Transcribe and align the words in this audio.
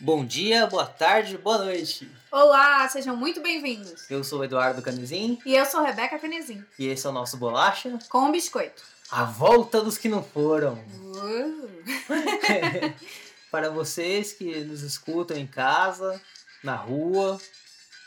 Bom 0.00 0.24
dia, 0.24 0.66
boa 0.66 0.86
tarde, 0.86 1.36
boa 1.36 1.58
noite. 1.58 2.10
Olá, 2.32 2.88
sejam 2.88 3.14
muito 3.14 3.42
bem-vindos. 3.42 4.10
Eu 4.10 4.24
sou 4.24 4.40
o 4.40 4.44
Eduardo 4.44 4.80
Canizin 4.80 5.38
E 5.44 5.54
eu 5.54 5.66
sou 5.66 5.82
Rebeca 5.82 6.18
Canezin, 6.18 6.64
e 6.78 6.86
esse 6.86 7.06
é 7.06 7.10
o 7.10 7.12
nosso 7.12 7.36
Bolacha, 7.36 7.98
com 8.08 8.20
um 8.20 8.32
biscoito. 8.32 8.82
a 9.10 9.24
volta 9.24 9.82
dos 9.82 9.98
que 9.98 10.08
não 10.08 10.22
foram. 10.22 10.74
Uh. 10.74 11.70
Para 13.50 13.68
vocês 13.68 14.32
que 14.32 14.64
nos 14.64 14.82
escutam 14.82 15.36
em 15.36 15.46
casa, 15.46 16.18
na 16.64 16.76
rua, 16.76 17.38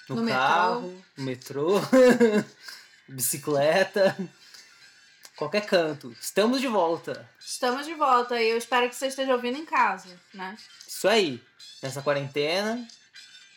no, 0.10 0.16
No 0.16 0.28
carro, 0.28 1.04
no 1.16 1.23
metrô, 1.25 1.80
bicicleta, 3.07 4.18
qualquer 5.36 5.66
canto. 5.66 6.16
Estamos 6.20 6.60
de 6.60 6.68
volta. 6.68 7.30
Estamos 7.39 7.86
de 7.86 7.94
volta 7.94 8.41
e 8.41 8.50
eu 8.50 8.57
espero 8.57 8.89
que 8.89 8.96
você 8.96 9.07
esteja 9.07 9.34
ouvindo 9.34 9.60
em 9.60 9.66
casa, 9.66 10.10
né? 10.34 10.57
Isso 10.88 11.07
aí. 11.07 11.44
Nessa 11.84 12.02
quarentena, 12.02 12.87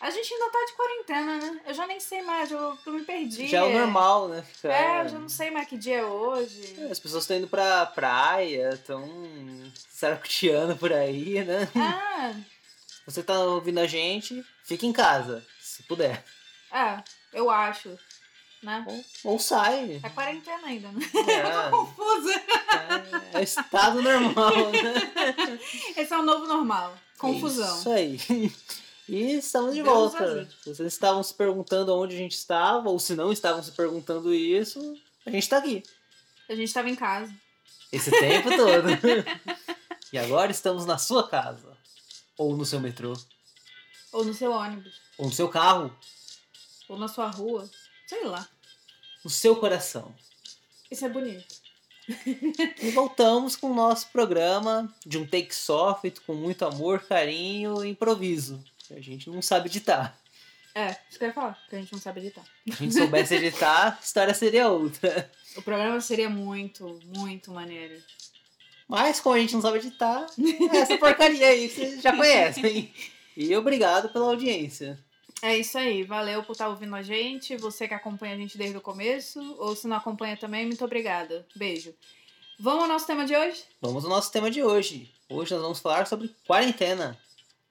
A 0.00 0.10
gente 0.10 0.34
ainda 0.34 0.50
tá 0.50 0.58
de 0.66 0.72
quarentena, 0.72 1.38
né? 1.38 1.60
Eu 1.66 1.72
já 1.74 1.86
nem 1.86 1.98
sei 2.00 2.20
mais, 2.22 2.50
eu, 2.50 2.76
eu 2.84 2.92
me 2.92 3.02
perdi. 3.02 3.46
já 3.46 3.58
é 3.58 3.62
o 3.62 3.72
normal, 3.78 4.28
né? 4.28 4.42
Ficar- 4.42 4.68
É, 4.74 5.00
eu 5.04 5.08
já 5.08 5.18
não 5.18 5.28
sei 5.28 5.50
mais 5.50 5.66
que 5.68 5.78
dia 5.78 5.98
é 5.98 6.04
hoje. 6.04 6.76
As 6.90 6.98
pessoas 6.98 7.22
estão 7.24 7.36
indo 7.38 7.48
pra 7.48 7.86
praia, 7.86 8.70
estão 8.74 9.08
saracuteando 9.88 10.76
por 10.76 10.92
aí, 10.92 11.42
né? 11.44 11.66
Ah, 11.76 12.34
Você 13.06 13.22
tá 13.22 13.38
ouvindo 13.40 13.78
a 13.78 13.86
gente, 13.86 14.44
fica 14.64 14.84
em 14.84 14.92
casa, 14.92 15.42
se 15.60 15.82
puder. 15.84 16.22
é, 16.72 17.02
eu 17.32 17.48
acho, 17.48 17.96
né? 18.62 18.84
Ou, 18.86 19.32
ou 19.32 19.38
sai. 19.38 20.00
É 20.02 20.10
quarentena 20.10 20.66
ainda, 20.66 20.88
né? 20.92 21.00
É, 21.26 21.70
Confusa. 21.70 22.34
é, 23.32 23.38
é 23.38 23.42
estado 23.42 24.02
normal, 24.02 24.52
né? 24.72 25.58
Esse 25.96 26.12
é 26.12 26.18
o 26.18 26.22
novo 26.22 26.46
normal. 26.46 26.94
Confusão. 27.32 27.78
Isso 27.78 27.90
aí. 27.90 28.20
E 29.08 29.34
estamos 29.34 29.72
de 29.72 29.84
Deus 29.84 29.94
volta. 29.94 30.48
Se 30.64 30.74
vocês 30.74 30.92
estavam 30.92 31.22
se 31.22 31.32
perguntando 31.32 31.94
onde 31.94 32.16
a 32.16 32.18
gente 32.18 32.32
estava, 32.32 32.90
ou 32.90 32.98
se 32.98 33.14
não 33.14 33.32
estavam 33.32 33.62
se 33.62 33.70
perguntando 33.70 34.34
isso, 34.34 34.98
a 35.24 35.30
gente 35.30 35.48
tá 35.48 35.58
aqui. 35.58 35.84
A 36.48 36.56
gente 36.56 36.74
tava 36.74 36.90
em 36.90 36.96
casa. 36.96 37.32
Esse 37.92 38.10
tempo 38.10 38.50
todo. 38.56 38.88
e 40.12 40.18
agora 40.18 40.50
estamos 40.50 40.84
na 40.84 40.98
sua 40.98 41.28
casa. 41.28 41.76
Ou 42.36 42.56
no 42.56 42.64
seu 42.64 42.80
metrô. 42.80 43.16
Ou 44.12 44.24
no 44.24 44.34
seu 44.34 44.50
ônibus. 44.50 45.00
Ou 45.18 45.26
no 45.26 45.32
seu 45.32 45.48
carro. 45.48 45.96
Ou 46.88 46.98
na 46.98 47.06
sua 47.06 47.28
rua. 47.28 47.70
Sei 48.08 48.24
lá. 48.24 48.48
No 49.24 49.30
seu 49.30 49.54
coração. 49.54 50.12
Isso 50.90 51.04
é 51.04 51.08
bonito. 51.08 51.65
E 52.82 52.90
voltamos 52.90 53.56
com 53.56 53.70
o 53.70 53.74
nosso 53.74 54.08
programa 54.10 54.92
de 55.04 55.18
um 55.18 55.26
take 55.26 55.54
só, 55.54 55.98
feito 56.00 56.22
com 56.22 56.34
muito 56.34 56.64
amor, 56.64 57.00
carinho 57.00 57.84
e 57.84 57.90
improviso. 57.90 58.62
A 58.90 59.00
gente 59.00 59.28
não 59.28 59.42
sabe 59.42 59.68
editar. 59.68 60.16
É, 60.74 60.90
isso 61.08 61.18
que 61.18 61.24
eu 61.24 61.28
ia 61.28 61.34
falar, 61.34 61.54
porque 61.54 61.76
a 61.76 61.80
gente 61.80 61.92
não 61.92 61.98
sabe 61.98 62.20
editar. 62.20 62.44
Se 62.66 62.72
a 62.72 62.76
gente 62.76 62.94
soubesse 62.94 63.34
editar, 63.34 63.98
a 63.98 64.04
história 64.04 64.34
seria 64.34 64.68
outra. 64.68 65.30
O 65.56 65.62
programa 65.62 66.00
seria 66.00 66.28
muito, 66.28 67.00
muito 67.16 67.50
maneiro. 67.50 67.96
Mas 68.86 69.18
como 69.18 69.34
a 69.34 69.38
gente 69.38 69.54
não 69.54 69.62
sabe 69.62 69.78
editar, 69.78 70.26
é 70.72 70.76
essa 70.76 70.98
porcaria 70.98 71.48
aí 71.48 71.68
que 71.68 71.74
vocês 71.74 72.02
já 72.02 72.14
conhecem. 72.14 72.92
E 73.38 73.54
obrigado 73.54 74.08
pela 74.08 74.28
audiência. 74.28 74.98
É 75.42 75.56
isso 75.56 75.76
aí, 75.76 76.02
valeu 76.02 76.42
por 76.42 76.52
estar 76.52 76.68
ouvindo 76.68 76.94
a 76.96 77.02
gente. 77.02 77.56
Você 77.56 77.86
que 77.86 77.94
acompanha 77.94 78.34
a 78.34 78.38
gente 78.38 78.56
desde 78.56 78.76
o 78.76 78.80
começo, 78.80 79.40
ou 79.58 79.76
se 79.76 79.86
não 79.86 79.96
acompanha 79.96 80.36
também, 80.36 80.66
muito 80.66 80.84
obrigada. 80.84 81.46
Beijo. 81.54 81.94
Vamos 82.58 82.82
ao 82.84 82.88
nosso 82.88 83.06
tema 83.06 83.26
de 83.26 83.36
hoje? 83.36 83.64
Vamos 83.80 84.04
ao 84.04 84.10
nosso 84.10 84.32
tema 84.32 84.50
de 84.50 84.62
hoje. 84.62 85.12
Hoje 85.28 85.52
nós 85.52 85.62
vamos 85.62 85.78
falar 85.78 86.06
sobre 86.06 86.34
quarentena. 86.46 87.18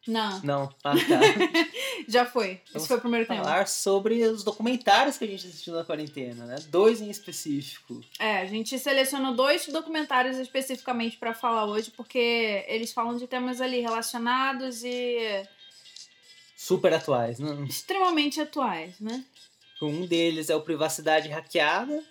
Não, 0.07 0.39
Não, 0.41 0.75
ah, 0.83 0.93
tá. 0.93 1.19
já 2.07 2.25
foi. 2.25 2.61
Esse 2.63 2.73
Vamos 2.73 2.87
foi 2.87 2.97
o 2.97 3.01
primeiro 3.01 3.25
tema. 3.25 3.43
falar 3.43 3.67
sobre 3.67 4.23
os 4.23 4.43
documentários 4.43 5.17
que 5.17 5.23
a 5.23 5.27
gente 5.27 5.47
assistiu 5.47 5.73
na 5.73 5.83
quarentena, 5.83 6.45
né? 6.45 6.57
Dois 6.69 7.01
em 7.01 7.09
específico. 7.09 7.99
É, 8.19 8.37
a 8.41 8.45
gente 8.45 8.77
selecionou 8.77 9.33
dois 9.33 9.65
documentários 9.67 10.37
especificamente 10.37 11.17
pra 11.17 11.33
falar 11.33 11.65
hoje, 11.65 11.89
porque 11.89 12.63
eles 12.67 12.93
falam 12.93 13.17
de 13.17 13.25
temas 13.25 13.59
ali 13.59 13.79
relacionados 13.79 14.83
e 14.83 15.43
Super 16.55 16.93
atuais. 16.93 17.39
Né? 17.39 17.65
extremamente 17.67 18.39
atuais, 18.39 18.99
né? 18.99 19.23
Um 19.81 20.05
deles 20.05 20.49
é 20.49 20.55
o 20.55 20.61
Privacidade 20.61 21.27
Hackeada, 21.29 22.01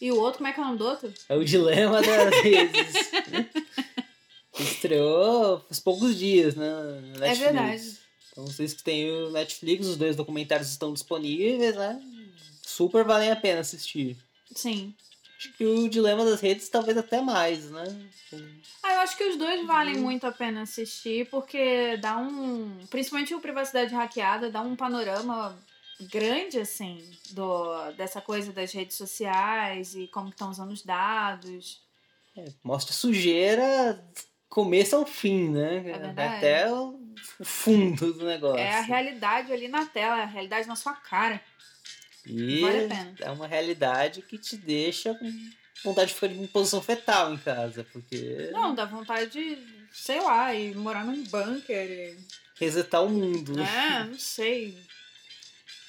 E 0.00 0.12
o 0.12 0.16
outro, 0.20 0.38
como 0.38 0.48
é 0.48 0.52
que 0.52 0.60
é 0.60 0.62
o 0.62 0.66
nome 0.66 0.78
do 0.78 0.86
outro? 0.86 1.12
é 1.28 1.34
o 1.34 1.44
Dilema 1.44 2.00
das 2.02 2.42
Redes. 2.42 2.94
Estreou 4.58 5.60
faz 5.60 5.80
poucos 5.80 6.18
dias, 6.18 6.54
né? 6.54 6.66
É 7.20 7.34
verdade. 7.34 7.98
Então 8.30 8.46
vocês 8.46 8.74
que 8.74 8.82
têm 8.82 9.10
o 9.10 9.30
Netflix, 9.30 9.86
os 9.86 9.96
dois 9.96 10.16
documentários 10.16 10.68
estão 10.70 10.92
disponíveis, 10.92 11.74
né? 11.76 12.00
Super 12.62 13.04
valem 13.04 13.30
a 13.30 13.36
pena 13.36 13.60
assistir. 13.60 14.16
Sim. 14.54 14.94
Acho 15.40 15.54
que 15.54 15.64
o 15.64 15.88
Dilema 15.88 16.22
das 16.22 16.38
Redes 16.38 16.68
talvez 16.68 16.98
até 16.98 17.22
mais, 17.22 17.70
né? 17.70 17.84
Ah, 18.82 18.92
eu 18.92 19.00
acho 19.00 19.16
que 19.16 19.24
os 19.24 19.38
dois 19.38 19.66
valem 19.66 19.96
muito 19.96 20.26
a 20.26 20.32
pena 20.32 20.60
assistir, 20.60 21.30
porque 21.30 21.96
dá 21.96 22.18
um. 22.18 22.78
Principalmente 22.90 23.34
o 23.34 23.40
Privacidade 23.40 23.94
Hackeada, 23.94 24.50
dá 24.50 24.60
um 24.60 24.76
panorama 24.76 25.58
grande, 26.02 26.58
assim, 26.58 27.02
do, 27.30 27.90
dessa 27.92 28.20
coisa 28.20 28.52
das 28.52 28.70
redes 28.72 28.98
sociais 28.98 29.94
e 29.94 30.08
como 30.08 30.28
estão 30.28 30.50
usando 30.50 30.72
os 30.72 30.82
dados. 30.82 31.80
É, 32.36 32.44
mostra 32.62 32.92
sujeira 32.92 33.98
começo 34.46 34.94
ao 34.94 35.06
fim, 35.06 35.48
né? 35.48 35.82
É. 35.88 36.36
Até 36.36 36.70
o 36.70 37.00
o 37.38 37.44
fundo 37.44 38.12
do 38.12 38.24
negócio. 38.24 38.58
É 38.58 38.74
a 38.74 38.80
realidade 38.80 39.52
ali 39.52 39.68
na 39.68 39.86
tela, 39.86 40.18
é 40.18 40.22
a 40.22 40.26
realidade 40.26 40.68
na 40.68 40.76
sua 40.76 40.94
cara. 40.94 41.40
E 42.26 42.60
Vale 42.60 42.84
a 42.84 42.88
pena. 42.88 43.14
é 43.20 43.30
uma 43.30 43.46
realidade 43.46 44.22
que 44.22 44.36
te 44.38 44.56
deixa 44.56 45.14
com 45.14 45.32
vontade 45.82 46.08
de 46.08 46.14
ficar 46.14 46.26
em 46.28 46.46
posição 46.46 46.82
fetal 46.82 47.32
em 47.32 47.38
casa, 47.38 47.84
porque 47.92 48.50
Não, 48.52 48.74
dá 48.74 48.84
vontade 48.84 49.30
de, 49.30 49.58
sei 49.92 50.20
lá, 50.20 50.54
ir 50.54 50.76
morar 50.76 51.04
num 51.04 51.22
bunker. 51.24 51.90
e- 51.90 52.16
resetar 52.56 53.02
o 53.02 53.08
mundo. 53.08 53.58
É, 53.58 54.04
não 54.04 54.18
sei. 54.18 54.78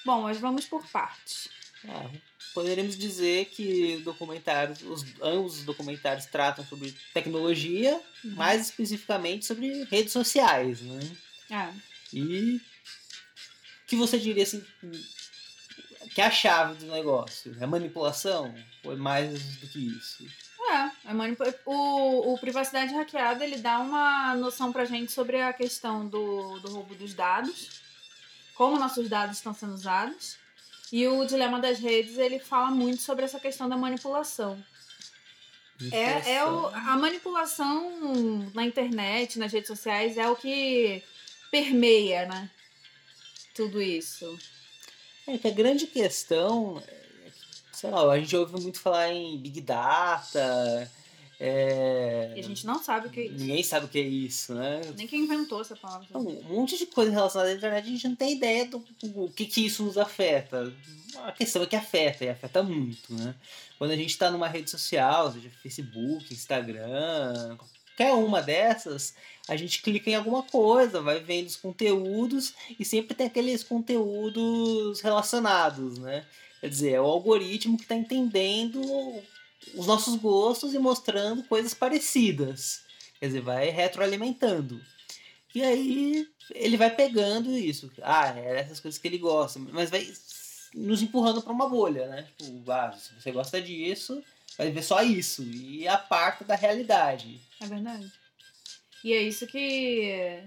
Bom, 0.05 0.21
mas 0.21 0.39
vamos 0.39 0.65
por 0.65 0.87
partes. 0.87 1.49
Ah, 1.85 2.09
poderíamos 2.53 2.97
dizer 2.97 3.45
que 3.47 3.97
documentários, 4.05 4.81
os, 4.83 5.03
ambos 5.21 5.57
os 5.59 5.63
documentários 5.65 6.25
tratam 6.27 6.65
sobre 6.65 6.95
tecnologia, 7.13 8.01
Uhum. 8.23 8.31
mais 8.35 8.61
especificamente 8.67 9.45
sobre 9.45 9.83
redes 9.85 10.13
sociais, 10.13 10.79
né? 10.81 10.99
É. 11.49 11.73
E 12.13 12.55
o 12.55 13.87
que 13.87 13.95
você 13.97 14.17
diria 14.17 14.43
assim 14.43 14.63
que 16.13 16.21
é 16.21 16.25
a 16.25 16.31
chave 16.31 16.75
do 16.75 16.91
negócio? 16.91 17.55
É 17.59 17.65
manipulação? 17.65 18.53
Ou 18.83 18.93
é 18.93 18.95
mais 18.95 19.57
do 19.57 19.67
que 19.67 19.79
isso? 19.79 20.25
É, 20.69 21.11
é 21.11 21.13
o, 21.65 22.33
o 22.33 22.37
Privacidade 22.39 22.93
Hackeada, 22.93 23.43
ele 23.43 23.57
dá 23.57 23.79
uma 23.79 24.35
noção 24.35 24.71
pra 24.71 24.85
gente 24.85 25.11
sobre 25.11 25.41
a 25.41 25.51
questão 25.51 26.07
do, 26.07 26.59
do 26.59 26.71
roubo 26.71 26.95
dos 26.95 27.13
dados, 27.13 27.81
como 28.55 28.77
nossos 28.77 29.09
dados 29.09 29.37
estão 29.37 29.53
sendo 29.53 29.73
usados, 29.73 30.37
e 30.91 31.07
o 31.07 31.25
Dilema 31.25 31.59
das 31.59 31.79
Redes, 31.79 32.17
ele 32.17 32.39
fala 32.39 32.69
muito 32.69 33.01
sobre 33.01 33.25
essa 33.25 33.39
questão 33.39 33.67
da 33.67 33.77
manipulação. 33.77 34.63
É, 35.91 36.35
é 36.35 36.45
o, 36.45 36.67
a 36.67 36.95
manipulação 36.95 38.51
na 38.53 38.63
internet, 38.63 39.39
nas 39.39 39.51
redes 39.51 39.67
sociais, 39.67 40.17
é 40.17 40.27
o 40.29 40.35
que 40.35 41.01
permeia, 41.49 42.27
né? 42.27 42.49
Tudo 43.55 43.81
isso. 43.81 44.37
É 45.27 45.37
que 45.37 45.47
a 45.47 45.51
grande 45.51 45.87
questão, 45.87 46.81
é 46.87 47.01
sei 47.71 47.89
lá, 47.89 48.11
a 48.11 48.19
gente 48.19 48.35
ouve 48.35 48.61
muito 48.61 48.79
falar 48.79 49.11
em 49.11 49.37
Big 49.37 49.61
Data, 49.61 50.89
é, 51.43 52.33
E 52.35 52.39
a 52.39 52.43
gente 52.43 52.67
não 52.67 52.83
sabe 52.83 53.07
o 53.07 53.09
que 53.09 53.19
é 53.19 53.25
isso. 53.25 53.39
ninguém 53.39 53.63
sabe 53.63 53.87
o 53.87 53.89
que 53.89 53.97
é 53.97 54.03
isso, 54.03 54.53
né? 54.53 54.79
Nem 54.95 55.07
quem 55.07 55.23
inventou 55.23 55.59
essa 55.59 55.75
palavra. 55.75 56.05
Então, 56.07 56.21
um 56.21 56.43
monte 56.43 56.77
de 56.77 56.85
coisa 56.85 57.09
relacionada 57.11 57.49
à 57.49 57.55
internet, 57.55 57.83
a 57.83 57.89
gente 57.89 58.07
não 58.07 58.15
tem 58.15 58.33
ideia 58.33 58.67
do, 58.67 58.77
do 59.01 59.27
que, 59.29 59.47
que 59.47 59.65
isso 59.65 59.83
nos 59.83 59.97
afeta. 59.97 60.71
A 61.15 61.31
questão 61.31 61.63
é 61.63 61.65
que 61.65 61.75
afeta, 61.75 62.23
e 62.23 62.29
afeta 62.29 62.61
muito, 62.61 63.11
né? 63.15 63.33
Quando 63.79 63.89
a 63.89 63.95
gente 63.95 64.11
está 64.11 64.29
numa 64.29 64.47
rede 64.47 64.69
social, 64.69 65.31
seja 65.31 65.49
Facebook, 65.63 66.31
Instagram, 66.31 67.57
qualquer 67.95 68.13
uma 68.13 68.41
dessas, 68.41 69.13
a 69.47 69.55
gente 69.55 69.81
clica 69.81 70.09
em 70.09 70.15
alguma 70.15 70.43
coisa, 70.43 71.01
vai 71.01 71.19
vendo 71.19 71.47
os 71.47 71.55
conteúdos 71.55 72.53
e 72.79 72.85
sempre 72.85 73.15
tem 73.15 73.27
aqueles 73.27 73.63
conteúdos 73.63 75.01
relacionados, 75.01 75.97
né? 75.97 76.25
Quer 76.59 76.69
dizer, 76.69 76.91
é 76.93 77.01
o 77.01 77.05
algoritmo 77.05 77.77
que 77.77 77.83
está 77.83 77.95
entendendo 77.95 78.81
os 79.75 79.87
nossos 79.87 80.15
gostos 80.15 80.73
e 80.73 80.79
mostrando 80.79 81.43
coisas 81.43 81.73
parecidas. 81.73 82.81
Quer 83.19 83.27
dizer, 83.27 83.41
vai 83.41 83.69
retroalimentando. 83.69 84.79
E 85.53 85.61
aí 85.63 86.27
ele 86.53 86.77
vai 86.77 86.89
pegando 86.89 87.51
isso. 87.51 87.91
Ah, 88.01 88.37
é 88.37 88.59
essas 88.59 88.79
coisas 88.79 88.99
que 88.99 89.07
ele 89.07 89.17
gosta. 89.17 89.59
Mas 89.59 89.89
vai 89.89 90.07
nos 90.73 91.01
empurrando 91.01 91.41
para 91.41 91.51
uma 91.51 91.67
bolha, 91.67 92.07
né? 92.07 92.27
Tipo, 92.37 92.71
ah, 92.71 92.93
se 92.93 93.13
você 93.19 93.31
gosta 93.31 93.61
disso, 93.61 94.23
vai 94.57 94.71
ver 94.71 94.83
só 94.83 95.01
isso. 95.01 95.43
E 95.43 95.87
aparta 95.87 96.43
da 96.43 96.55
realidade. 96.55 97.39
É 97.59 97.65
verdade. 97.65 98.11
E 99.03 99.13
é 99.13 99.21
isso 99.21 99.47
que 99.47 100.43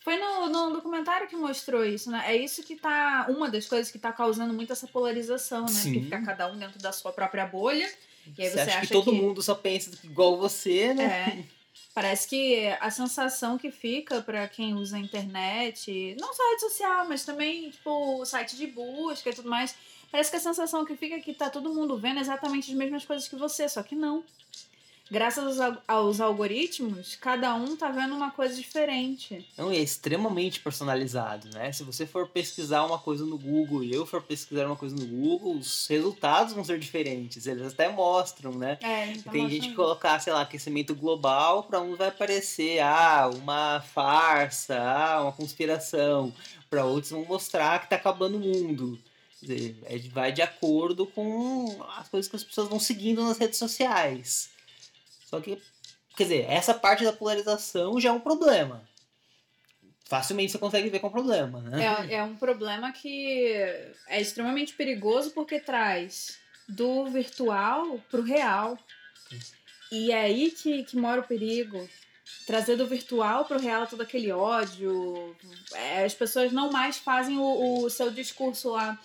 Foi 0.00 0.16
no, 0.18 0.46
no 0.46 0.72
documentário 0.72 1.28
que 1.28 1.36
mostrou 1.36 1.84
isso, 1.84 2.10
né? 2.10 2.24
É 2.26 2.36
isso 2.36 2.62
que 2.62 2.76
tá. 2.76 3.26
Uma 3.28 3.50
das 3.50 3.66
coisas 3.66 3.90
que 3.90 3.98
tá 3.98 4.12
causando 4.12 4.54
muito 4.54 4.72
essa 4.72 4.86
polarização, 4.86 5.62
né? 5.62 5.68
Sim. 5.68 5.92
Porque 5.92 6.04
fica 6.04 6.22
cada 6.22 6.50
um 6.50 6.58
dentro 6.58 6.78
da 6.78 6.92
sua 6.92 7.12
própria 7.12 7.46
bolha. 7.46 7.90
E 8.36 8.42
aí 8.42 8.48
Você, 8.48 8.54
você, 8.54 8.60
acha, 8.60 8.78
acha 8.78 8.86
que 8.86 8.92
todo 8.92 9.12
mundo 9.12 9.42
só 9.42 9.54
pensa 9.54 9.90
igual 10.02 10.36
você, 10.36 10.94
né? 10.94 11.04
É. 11.04 11.55
Parece 11.96 12.28
que 12.28 12.66
a 12.78 12.90
sensação 12.90 13.56
que 13.56 13.70
fica 13.70 14.20
pra 14.20 14.46
quem 14.46 14.74
usa 14.74 14.98
a 14.98 15.00
internet, 15.00 16.14
não 16.20 16.30
só 16.34 16.42
a 16.42 16.50
rede 16.50 16.60
social, 16.60 17.08
mas 17.08 17.24
também, 17.24 17.70
tipo, 17.70 18.20
o 18.20 18.26
site 18.26 18.54
de 18.54 18.66
busca 18.66 19.30
e 19.30 19.32
tudo 19.32 19.48
mais, 19.48 19.74
parece 20.12 20.30
que 20.30 20.36
a 20.36 20.40
sensação 20.40 20.84
que 20.84 20.94
fica 20.94 21.14
é 21.14 21.20
que 21.20 21.32
tá 21.32 21.48
todo 21.48 21.72
mundo 21.72 21.96
vendo 21.96 22.20
exatamente 22.20 22.70
as 22.70 22.76
mesmas 22.76 23.06
coisas 23.06 23.26
que 23.26 23.34
você, 23.34 23.66
só 23.66 23.82
que 23.82 23.94
não. 23.94 24.22
Graças 25.08 25.60
aos, 25.60 25.78
aos 25.86 26.20
algoritmos, 26.20 27.16
cada 27.16 27.54
um 27.54 27.76
tá 27.76 27.90
vendo 27.90 28.14
uma 28.14 28.32
coisa 28.32 28.56
diferente. 28.56 29.46
Não, 29.56 29.72
e 29.72 29.76
é 29.76 29.80
extremamente 29.80 30.58
personalizado, 30.58 31.48
né? 31.54 31.70
Se 31.70 31.84
você 31.84 32.04
for 32.04 32.28
pesquisar 32.28 32.84
uma 32.84 32.98
coisa 32.98 33.24
no 33.24 33.38
Google 33.38 33.84
e 33.84 33.92
eu 33.92 34.04
for 34.04 34.20
pesquisar 34.20 34.66
uma 34.66 34.74
coisa 34.74 34.96
no 34.96 35.06
Google, 35.06 35.58
os 35.58 35.86
resultados 35.86 36.54
vão 36.54 36.64
ser 36.64 36.80
diferentes. 36.80 37.46
Eles 37.46 37.72
até 37.72 37.88
mostram, 37.88 38.52
né? 38.52 38.78
É, 38.82 39.12
então 39.12 39.32
Tem 39.32 39.48
gente 39.48 39.68
que 39.68 39.74
colocar, 39.76 40.18
sei 40.18 40.32
lá, 40.32 40.40
aquecimento 40.40 40.92
global, 40.92 41.62
para 41.62 41.80
um 41.80 41.94
vai 41.94 42.10
parecer, 42.10 42.80
ah, 42.80 43.30
uma 43.32 43.80
farsa, 43.80 44.76
ah, 44.76 45.22
uma 45.22 45.32
conspiração. 45.32 46.34
Para 46.68 46.84
outros 46.84 47.12
vão 47.12 47.24
mostrar 47.24 47.80
que 47.80 47.88
tá 47.88 47.94
acabando 47.94 48.38
o 48.38 48.40
mundo. 48.40 48.98
Quer 49.38 49.46
dizer, 49.46 49.78
é 49.84 49.98
vai 50.08 50.32
de 50.32 50.42
acordo 50.42 51.06
com 51.06 51.80
as 51.96 52.08
coisas 52.08 52.28
que 52.28 52.34
as 52.34 52.42
pessoas 52.42 52.68
vão 52.68 52.80
seguindo 52.80 53.22
nas 53.22 53.38
redes 53.38 53.58
sociais. 53.58 54.55
Só 55.26 55.40
que, 55.40 55.60
quer 56.16 56.22
dizer, 56.22 56.46
essa 56.48 56.72
parte 56.72 57.04
da 57.04 57.12
polarização 57.12 58.00
já 58.00 58.10
é 58.10 58.12
um 58.12 58.20
problema. 58.20 58.88
Facilmente 60.04 60.52
você 60.52 60.58
consegue 60.58 60.88
ver 60.88 61.00
que 61.00 61.04
é 61.04 61.08
um 61.08 61.12
problema, 61.12 61.60
né? 61.60 62.06
É, 62.08 62.14
é 62.14 62.22
um 62.22 62.36
problema 62.36 62.92
que 62.92 63.44
é 64.06 64.20
extremamente 64.20 64.72
perigoso 64.74 65.32
porque 65.32 65.58
traz 65.58 66.38
do 66.68 67.06
virtual 67.06 68.00
pro 68.08 68.22
real. 68.22 68.78
E 69.90 70.12
é 70.12 70.20
aí 70.20 70.52
que, 70.52 70.84
que 70.84 70.96
mora 70.96 71.20
o 71.20 71.26
perigo. 71.26 71.88
Trazer 72.46 72.76
do 72.76 72.86
virtual 72.86 73.44
pro 73.44 73.58
real 73.58 73.86
todo 73.88 74.02
aquele 74.02 74.30
ódio. 74.30 75.36
É, 75.72 76.04
as 76.04 76.14
pessoas 76.14 76.52
não 76.52 76.70
mais 76.70 76.98
fazem 76.98 77.36
o, 77.36 77.82
o 77.82 77.90
seu 77.90 78.12
discurso 78.12 78.70
lá 78.70 78.96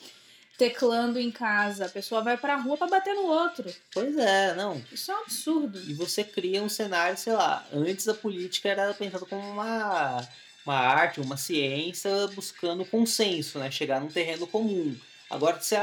teclando 0.61 1.17
em 1.17 1.31
casa. 1.31 1.87
A 1.87 1.89
pessoa 1.89 2.21
vai 2.21 2.37
pra 2.37 2.55
rua 2.55 2.77
pra 2.77 2.85
bater 2.85 3.15
no 3.15 3.23
outro. 3.23 3.73
Pois 3.91 4.15
é, 4.15 4.53
não. 4.53 4.79
Isso 4.91 5.11
é 5.11 5.15
um 5.15 5.21
absurdo. 5.21 5.81
E 5.89 5.93
você 5.95 6.23
cria 6.23 6.61
um 6.61 6.69
cenário, 6.69 7.17
sei 7.17 7.33
lá, 7.33 7.65
antes 7.73 8.07
a 8.07 8.13
política 8.13 8.69
era 8.69 8.93
pensada 8.93 9.25
como 9.25 9.41
uma, 9.41 10.23
uma 10.63 10.75
arte, 10.75 11.19
uma 11.19 11.35
ciência 11.35 12.11
buscando 12.35 12.85
consenso, 12.85 13.57
né? 13.57 13.71
Chegar 13.71 13.99
num 13.99 14.07
terreno 14.07 14.45
comum. 14.45 14.95
Agora 15.31 15.59
você, 15.59 15.77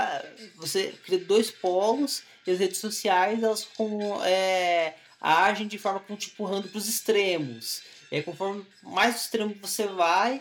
você 0.55 0.95
cria 1.05 1.19
dois 1.19 1.51
polos 1.51 2.23
e 2.47 2.53
as 2.53 2.61
redes 2.61 2.79
sociais 2.79 3.43
elas 3.43 3.65
com, 3.65 4.23
é, 4.23 4.95
agem 5.21 5.67
de 5.67 5.77
forma 5.77 5.99
que 5.99 6.07
vão 6.07 6.17
te 6.17 6.31
empurrando 6.31 6.69
para 6.69 6.79
os 6.79 6.89
extremos. 6.89 7.83
E 8.13 8.17
aí, 8.17 8.23
conforme 8.23 8.65
mais 8.81 9.23
extremo 9.23 9.57
você 9.61 9.87
vai, 9.89 10.41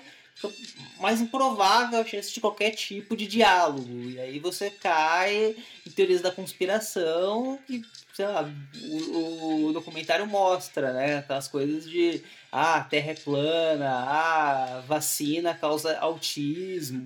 mais 1.00 1.22
improvável 1.22 2.00
a 2.00 2.06
chance 2.06 2.34
de 2.34 2.40
qualquer 2.40 2.72
tipo 2.72 3.16
de 3.16 3.28
diálogo. 3.28 4.10
E 4.10 4.20
aí 4.20 4.40
você 4.40 4.70
cai 4.70 5.56
em 5.86 5.92
teorias 5.92 6.22
da 6.22 6.32
conspiração 6.32 7.60
que, 7.66 7.82
sei 8.14 8.26
lá, 8.28 8.50
o, 8.84 9.66
o 9.66 9.74
documentário 9.74 10.28
mostra, 10.28 10.94
né? 10.94 11.18
Aquelas 11.18 11.48
coisas 11.48 11.90
de 11.90 12.22
ah, 12.52 12.82
terra 12.82 13.12
é 13.12 13.16
plana, 13.16 13.90
ah, 13.90 14.84
vacina 14.88 15.54
causa 15.54 15.98
autismo, 16.00 17.04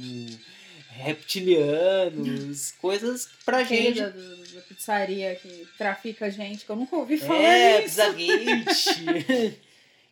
reptilianos, 0.89 2.71
coisas 2.81 3.29
pra 3.45 3.63
gente. 3.63 4.01
da, 4.01 4.09
da 4.09 4.61
pizzaria 4.67 5.35
que 5.35 5.67
trafica 5.77 6.29
gente, 6.29 6.65
que 6.65 6.71
eu 6.71 6.75
nunca 6.75 6.95
ouvi 6.95 7.17
falar 7.17 7.41
É. 7.41 7.81
Pizzagate. 7.81 9.61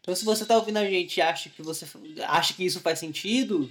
então, 0.10 0.16
se 0.16 0.26
você 0.26 0.46
tá 0.46 0.56
ouvindo 0.56 0.78
a 0.78 0.86
gente 0.86 1.18
e 1.18 1.22
acha 1.22 1.50
que 1.50 1.62
você 1.62 1.86
acha 2.28 2.54
que 2.54 2.66
isso 2.66 2.80
faz 2.80 2.98
sentido, 2.98 3.70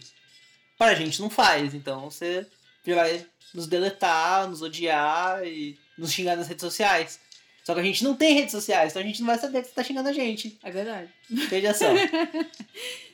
pra 0.77 0.95
gente 0.95 1.21
não 1.21 1.29
faz. 1.29 1.75
Então 1.75 2.09
você 2.09 2.47
já 2.87 2.95
vai 2.95 3.27
nos 3.53 3.67
deletar, 3.67 4.49
nos 4.49 4.63
odiar 4.63 5.45
e 5.45 5.77
nos 5.97 6.13
xingar 6.13 6.37
nas 6.37 6.47
redes 6.47 6.63
sociais. 6.63 7.19
Só 7.65 7.75
que 7.75 7.81
a 7.81 7.85
gente 7.85 8.05
não 8.05 8.15
tem 8.15 8.35
redes 8.35 8.53
sociais, 8.53 8.93
então 8.93 9.03
a 9.03 9.05
gente 9.05 9.21
não 9.21 9.27
vai 9.27 9.39
saber 9.39 9.61
que 9.61 9.69
você 9.69 9.75
tá 9.75 9.83
xingando 9.85 10.09
a 10.09 10.13
gente. 10.13 10.59
É 10.63 10.71
verdade. 10.71 11.11
Veja 11.29 11.75
só. 11.75 11.87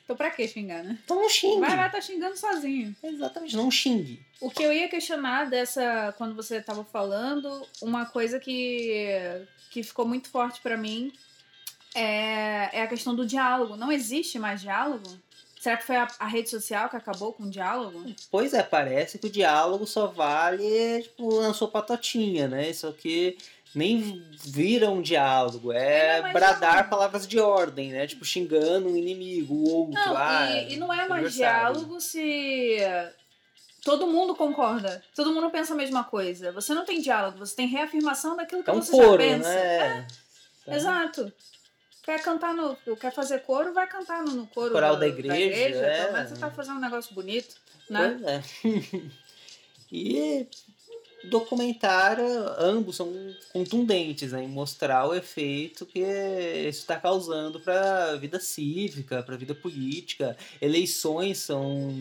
Então 0.05 0.15
pra 0.15 0.31
que 0.31 0.47
xingar, 0.47 0.85
né? 0.85 0.99
Então 1.03 1.17
não 1.17 1.31
xingue. 1.31 1.61
Vai 1.61 1.75
lá, 1.75 1.89
tá 1.89 1.99
xingando 1.99 2.37
sozinho. 2.37 2.95
Exatamente, 3.03 3.57
não 3.57 3.71
xingue. 3.71 4.21
O 4.39 4.51
que 4.51 4.63
eu 4.63 4.71
ia 4.71 4.87
questionar 4.87 5.49
dessa, 5.49 6.15
quando 6.19 6.35
você 6.35 6.61
tava 6.61 6.85
falando, 6.85 7.67
uma 7.81 8.05
coisa 8.05 8.39
que, 8.39 9.07
que 9.71 9.83
ficou 9.83 10.07
muito 10.07 10.29
forte 10.29 10.61
pra 10.61 10.77
mim 10.77 11.11
é, 11.95 12.71
é 12.73 12.83
a 12.83 12.87
questão 12.87 13.15
do 13.15 13.27
diálogo. 13.27 13.77
Não 13.77 13.91
existe 13.93 14.39
mais 14.39 14.61
diálogo? 14.61 15.09
Será 15.59 15.77
que 15.79 15.87
foi 15.87 15.97
a, 15.97 16.07
a 16.19 16.27
rede 16.27 16.51
social 16.51 16.91
que 16.91 16.97
acabou 16.97 17.33
com 17.33 17.45
o 17.45 17.51
diálogo? 17.51 18.05
Pois 18.31 18.53
é, 18.53 18.63
parece 18.63 19.19
que 19.19 19.29
o 19.29 19.31
diálogo 19.31 19.87
só 19.87 20.07
vale, 20.07 21.03
tipo, 21.03 21.41
na 21.41 21.55
sua 21.55 21.69
patotinha, 21.69 22.47
né? 22.47 22.71
Só 22.75 22.93
que 22.93 23.39
nem 23.75 24.23
vira 24.45 24.91
um 24.91 25.01
diálogo, 25.01 25.73
é 25.73 26.19
é 26.19 26.33
bradar 26.33 26.59
diálogo. 26.59 26.91
palavras 26.91 27.27
de 27.27 27.41
ordem, 27.41 27.91
né? 27.93 28.07
Tipo, 28.07 28.25
xingando 28.25 28.89
um 28.89 28.97
inimigo, 28.97 29.55
o 29.55 29.69
outro. 29.71 29.95
Não, 29.95 30.17
ah, 30.17 30.51
e, 30.53 30.75
e 30.75 30.77
não 30.77 30.93
é 30.93 31.09
mais 31.09 31.33
diálogo 31.33 31.99
se 31.99 32.77
todo 33.83 34.07
mundo 34.07 34.35
concorda. 34.35 35.03
Todo 35.15 35.33
mundo 35.33 35.51
pensa 35.51 35.75
a 35.75 35.77
mesma 35.77 36.05
coisa. 36.05 36.53
Você 36.53 36.75
não 36.75 36.85
tem 36.85 37.01
diálogo, 37.01 37.39
você 37.39 37.57
tem 37.57 37.67
reafirmação 37.67 38.37
daquilo 38.37 38.63
que 38.63 38.71
É 38.71 38.73
um 38.73 38.83
você 38.83 38.93
coro, 38.93 39.23
já 39.23 39.37
pensa. 39.37 39.49
né? 39.49 40.07
Tá. 40.67 40.77
Exato. 40.77 41.33
Quer 42.05 42.23
cantar 42.23 42.55
no. 42.55 42.77
Quer 42.97 43.13
fazer 43.13 43.41
coro, 43.41 43.73
vai 43.73 43.87
cantar 43.87 44.23
no, 44.23 44.33
no 44.33 44.47
coro 44.47 44.73
Coral 44.73 44.95
da, 44.95 45.01
da 45.01 45.09
igreja, 45.09 45.87
é. 45.87 46.03
Pelo 46.03 46.13
menos 46.13 46.31
você 46.31 46.37
tá 46.37 46.51
fazendo 46.51 46.77
um 46.77 46.81
negócio 46.81 47.15
bonito, 47.15 47.57
né? 47.89 48.19
Pois 48.21 48.23
é. 48.23 49.11
e 49.91 50.47
documentário, 51.31 52.27
ambos 52.59 52.97
são 52.97 53.11
contundentes 53.53 54.33
né, 54.33 54.43
em 54.43 54.49
mostrar 54.49 55.09
o 55.09 55.15
efeito 55.15 55.87
que 55.87 56.01
isso 56.01 56.81
está 56.81 57.01
causando 57.01 57.59
para 57.59 58.11
a 58.11 58.17
vida 58.17 58.39
cívica, 58.39 59.23
para 59.23 59.35
a 59.35 59.39
vida 59.39 59.55
política. 59.55 60.37
Eleições 60.61 61.39
são, 61.39 61.97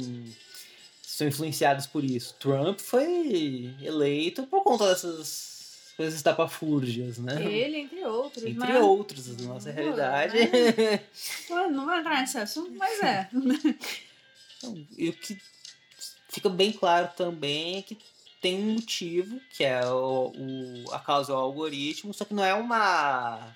são 1.02 1.28
influenciadas 1.28 1.88
por 1.88 2.04
isso. 2.04 2.36
Trump 2.40 2.80
foi 2.80 3.74
eleito 3.82 4.46
por 4.48 4.64
conta 4.64 4.90
dessas 4.90 5.53
coisas 5.96 6.16
estapafúrdias, 6.16 7.18
né? 7.18 7.44
Ele, 7.44 7.78
entre 7.80 8.04
outros. 8.06 8.44
Entre 8.44 8.74
né? 8.74 8.80
outros, 8.80 9.38
na 9.38 9.48
nossa 9.54 9.72
realidade. 9.72 10.34
Pô, 11.48 11.68
Não 11.70 11.86
vai 11.86 12.00
entrar 12.00 12.22
nesse 12.22 12.38
assunto, 12.38 12.72
mas 12.78 13.02
é. 13.02 13.30
Então, 14.58 14.86
E 14.98 15.10
o 15.10 15.14
que 15.14 15.38
fica 16.30 16.50
bem 16.50 16.72
claro 16.72 17.10
também 17.16 17.78
é 17.78 17.82
que 17.82 17.98
tem 18.42 18.60
um 18.60 18.74
motivo, 18.74 19.40
que 19.52 19.64
é 19.64 19.86
o, 19.88 20.32
o- 20.36 20.92
a 20.92 21.00
causa 21.00 21.32
é 21.32 21.36
o 21.36 21.40
algoritmo, 21.40 22.14
só 22.14 22.26
que 22.26 22.34
não 22.34 22.44
é 22.44 22.54
uma. 22.54 23.56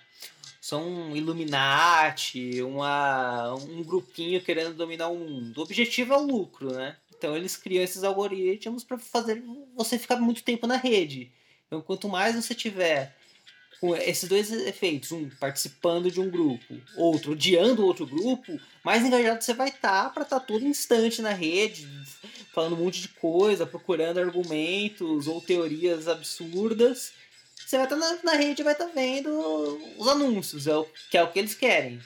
Só 0.62 0.80
um 0.82 1.16
Illuminati, 1.16 2.62
uma, 2.62 3.54
um 3.56 3.84
grupinho 3.84 4.42
querendo 4.42 4.74
dominar 4.74 5.08
o 5.08 5.16
mundo. 5.18 5.58
O 5.60 5.64
objetivo 5.64 6.14
é 6.14 6.18
o 6.18 6.26
lucro, 6.26 6.74
né? 6.74 6.98
Então 7.18 7.36
eles 7.36 7.56
criam 7.56 7.84
esses 7.84 8.04
algoritmos 8.04 8.84
para 8.84 8.98
fazer 8.98 9.42
você 9.76 9.98
ficar 9.98 10.18
muito 10.18 10.44
tempo 10.44 10.68
na 10.68 10.76
rede. 10.76 11.32
Então 11.68 11.82
quanto 11.82 12.08
mais 12.08 12.36
você 12.36 12.56
tiver 12.56 13.16
com 13.80 13.96
esses 13.96 14.28
dois 14.28 14.52
efeitos, 14.52 15.12
um 15.12 15.30
participando 15.30 16.10
de 16.10 16.20
um 16.20 16.30
grupo, 16.30 16.82
outro 16.96 17.34
odiando 17.34 17.86
outro 17.86 18.08
grupo, 18.08 18.60
mais 18.84 19.06
engajado 19.06 19.44
você 19.44 19.54
vai 19.54 19.70
estar 19.70 20.12
para 20.14 20.24
estar 20.24 20.40
todo 20.40 20.66
instante 20.66 21.22
na 21.22 21.32
rede, 21.32 21.88
falando 22.54 22.74
um 22.74 22.84
monte 22.84 23.02
de 23.02 23.10
coisa, 23.10 23.66
procurando 23.66 24.20
argumentos 24.20 25.28
ou 25.28 25.40
teorias 25.40 26.08
absurdas. 26.08 27.14
Você 27.56 27.78
vai 27.78 27.86
estar 27.86 27.96
na, 27.96 28.18
na 28.24 28.34
rede 28.34 28.62
e 28.62 28.64
vai 28.64 28.74
estar 28.74 28.88
vendo 28.88 29.30
os 29.98 30.08
anúncios, 30.08 30.68
é 30.68 30.76
o, 30.76 30.88
que 31.12 31.18
é 31.18 31.24
o 31.24 31.32
que 31.32 31.38
eles 31.38 31.54
querem. 31.54 32.00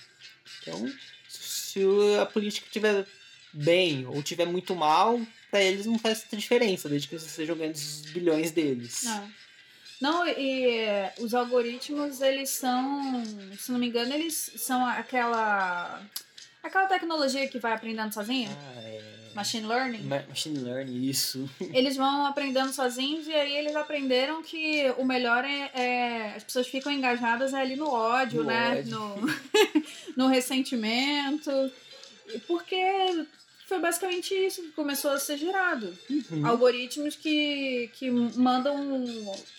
Então, 0.61 0.91
se 1.29 1.79
a 2.19 2.25
política 2.25 2.67
estiver 2.67 3.05
bem 3.53 4.05
ou 4.07 4.19
estiver 4.19 4.45
muito 4.45 4.75
mal, 4.75 5.21
para 5.49 5.63
eles 5.63 5.85
não 5.85 5.99
faz 5.99 6.25
diferença, 6.31 6.89
desde 6.89 7.07
que 7.07 7.17
você 7.17 7.27
esteja 7.27 7.55
ganhando 7.55 7.75
os 7.75 8.01
bilhões 8.11 8.51
deles. 8.51 9.03
Não. 9.03 9.31
Não, 10.01 10.27
e 10.27 10.83
os 11.19 11.33
algoritmos, 11.35 12.19
eles 12.21 12.49
são, 12.49 13.23
se 13.57 13.71
não 13.71 13.79
me 13.79 13.87
engano, 13.87 14.13
eles 14.13 14.51
são 14.57 14.83
aquela 14.85 16.01
aquela 16.63 16.87
tecnologia 16.87 17.47
que 17.47 17.57
vai 17.59 17.73
aprendendo 17.73 18.13
sozinha, 18.13 18.49
Ah, 18.51 18.81
é... 18.81 19.01
machine 19.35 19.65
learning. 19.67 20.03
Ma- 20.03 20.23
Machine 20.29 20.59
learning, 20.59 21.03
isso. 21.09 21.49
Eles 21.73 21.95
vão 21.95 22.25
aprendendo 22.25 22.71
sozinhos 22.71 23.27
e 23.27 23.33
aí 23.33 23.57
eles 23.57 23.75
aprenderam 23.75 24.43
que 24.43 24.91
o 24.97 25.03
melhor 25.05 25.43
é, 25.43 25.71
é- 25.73 26.33
as 26.35 26.43
pessoas 26.43 26.67
ficam 26.67 26.91
engajadas 26.91 27.53
ali 27.53 27.75
no 27.75 27.89
ódio, 27.89 28.41
No 28.43 28.47
né? 28.49 28.77
ódio. 28.79 28.91
No, 28.91 29.15
no 30.17 30.27
ressentimento. 30.27 31.51
Porque 32.47 33.25
foi 33.71 33.79
basicamente 33.79 34.33
isso 34.33 34.61
que 34.63 34.71
começou 34.71 35.11
a 35.11 35.17
ser 35.17 35.37
gerado. 35.37 35.97
Uhum. 36.09 36.45
Algoritmos 36.45 37.15
que, 37.15 37.89
que 37.93 38.11
mandam, 38.11 38.75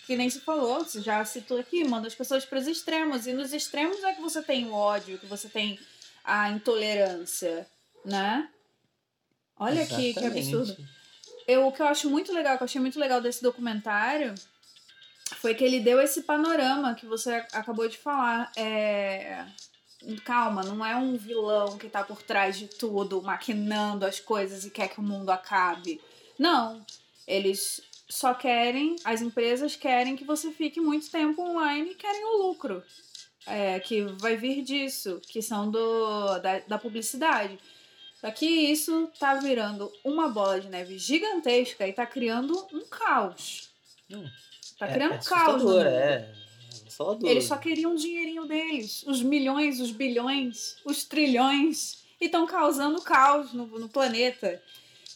que 0.05 0.15
nem 0.15 0.29
se 0.29 0.39
falou, 0.39 0.83
você 0.83 1.01
já 1.01 1.25
citou 1.25 1.57
aqui, 1.57 1.83
mandam 1.83 2.05
as 2.05 2.13
pessoas 2.13 2.45
para 2.45 2.59
os 2.59 2.67
extremos. 2.67 3.25
E 3.25 3.33
nos 3.33 3.51
extremos 3.51 4.03
é 4.03 4.13
que 4.13 4.21
você 4.21 4.43
tem 4.43 4.67
o 4.67 4.73
ódio, 4.73 5.17
que 5.17 5.25
você 5.25 5.49
tem 5.49 5.79
a 6.23 6.51
intolerância, 6.51 7.65
né? 8.05 8.47
Olha 9.57 9.83
que, 9.83 10.13
que 10.13 10.25
absurdo. 10.25 10.77
Eu, 11.47 11.65
o 11.65 11.71
que 11.71 11.81
eu 11.81 11.87
acho 11.87 12.07
muito 12.07 12.31
legal, 12.31 12.55
que 12.55 12.61
eu 12.61 12.65
achei 12.65 12.79
muito 12.79 12.99
legal 12.99 13.19
desse 13.19 13.41
documentário, 13.41 14.35
foi 15.41 15.55
que 15.55 15.63
ele 15.63 15.79
deu 15.79 15.99
esse 15.99 16.21
panorama 16.21 16.93
que 16.93 17.07
você 17.07 17.31
acabou 17.51 17.87
de 17.87 17.97
falar. 17.97 18.51
É... 18.55 19.43
Calma, 20.25 20.63
não 20.63 20.85
é 20.85 20.95
um 20.95 21.15
vilão 21.17 21.77
que 21.77 21.87
tá 21.87 22.03
por 22.03 22.21
trás 22.21 22.57
de 22.57 22.67
tudo, 22.67 23.21
maquinando 23.21 24.05
as 24.05 24.19
coisas 24.19 24.65
e 24.65 24.69
quer 24.69 24.89
que 24.89 24.99
o 24.99 25.03
mundo 25.03 25.29
acabe. 25.29 26.01
Não. 26.37 26.85
Eles 27.27 27.81
só 28.09 28.33
querem, 28.33 28.95
as 29.05 29.21
empresas 29.21 29.75
querem 29.75 30.15
que 30.15 30.25
você 30.25 30.51
fique 30.51 30.81
muito 30.81 31.09
tempo 31.09 31.41
online 31.41 31.91
e 31.91 31.95
querem 31.95 32.23
o 32.25 32.47
lucro. 32.47 32.83
É, 33.45 33.79
que 33.79 34.01
vai 34.19 34.37
vir 34.37 34.61
disso, 34.61 35.19
que 35.27 35.41
são 35.41 35.69
do, 35.69 36.39
da, 36.39 36.59
da 36.59 36.77
publicidade. 36.77 37.57
Só 38.21 38.31
que 38.31 38.45
isso 38.45 39.09
tá 39.19 39.35
virando 39.35 39.91
uma 40.03 40.29
bola 40.29 40.61
de 40.61 40.69
neve 40.69 40.97
gigantesca 40.97 41.85
e 41.85 41.91
tá 41.91 42.05
criando 42.05 42.53
um 42.73 42.85
caos. 42.87 43.69
Hum. 44.09 44.25
Tá 44.79 44.87
É- 44.87 44.93
criando 44.93 45.13
é 45.15 45.17
um 45.17 45.23
caos. 45.23 45.63
é. 45.85 46.33
Assustador. 46.93 47.29
Eles 47.29 47.45
só 47.45 47.57
queriam 47.57 47.93
o 47.93 47.97
dinheirinho 47.97 48.45
deles, 48.45 49.03
os 49.07 49.21
milhões, 49.21 49.79
os 49.79 49.91
bilhões, 49.91 50.77
os 50.85 51.03
trilhões, 51.03 52.03
e 52.19 52.25
estão 52.25 52.45
causando 52.45 53.01
caos 53.01 53.53
no, 53.53 53.65
no 53.79 53.89
planeta. 53.89 54.61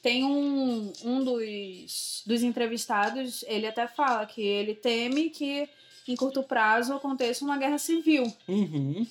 Tem 0.01 0.23
um, 0.23 0.91
um 1.03 1.23
dos, 1.23 2.23
dos 2.25 2.43
entrevistados, 2.43 3.43
ele 3.47 3.67
até 3.67 3.87
fala 3.87 4.25
que 4.25 4.41
ele 4.41 4.75
teme 4.75 5.29
que 5.29 5.67
em 6.07 6.15
curto 6.15 6.41
prazo 6.43 6.93
aconteça 6.93 7.43
uma 7.43 7.57
guerra 7.57 7.77
civil, 7.77 8.31
Uhum. 8.47 9.05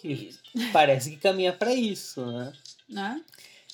Que 0.00 0.30
parece 0.72 1.10
que 1.10 1.16
caminha 1.16 1.52
pra 1.52 1.74
isso, 1.74 2.24
né? 2.24 2.52
né? 2.88 3.24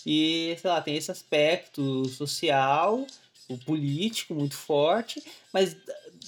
E, 0.04 0.56
sei 0.60 0.70
lá, 0.70 0.80
tem 0.80 0.96
esse 0.96 1.10
aspecto 1.10 2.04
social, 2.08 3.04
o 3.48 3.58
político 3.58 4.34
muito 4.34 4.56
forte, 4.56 5.22
mas 5.52 5.76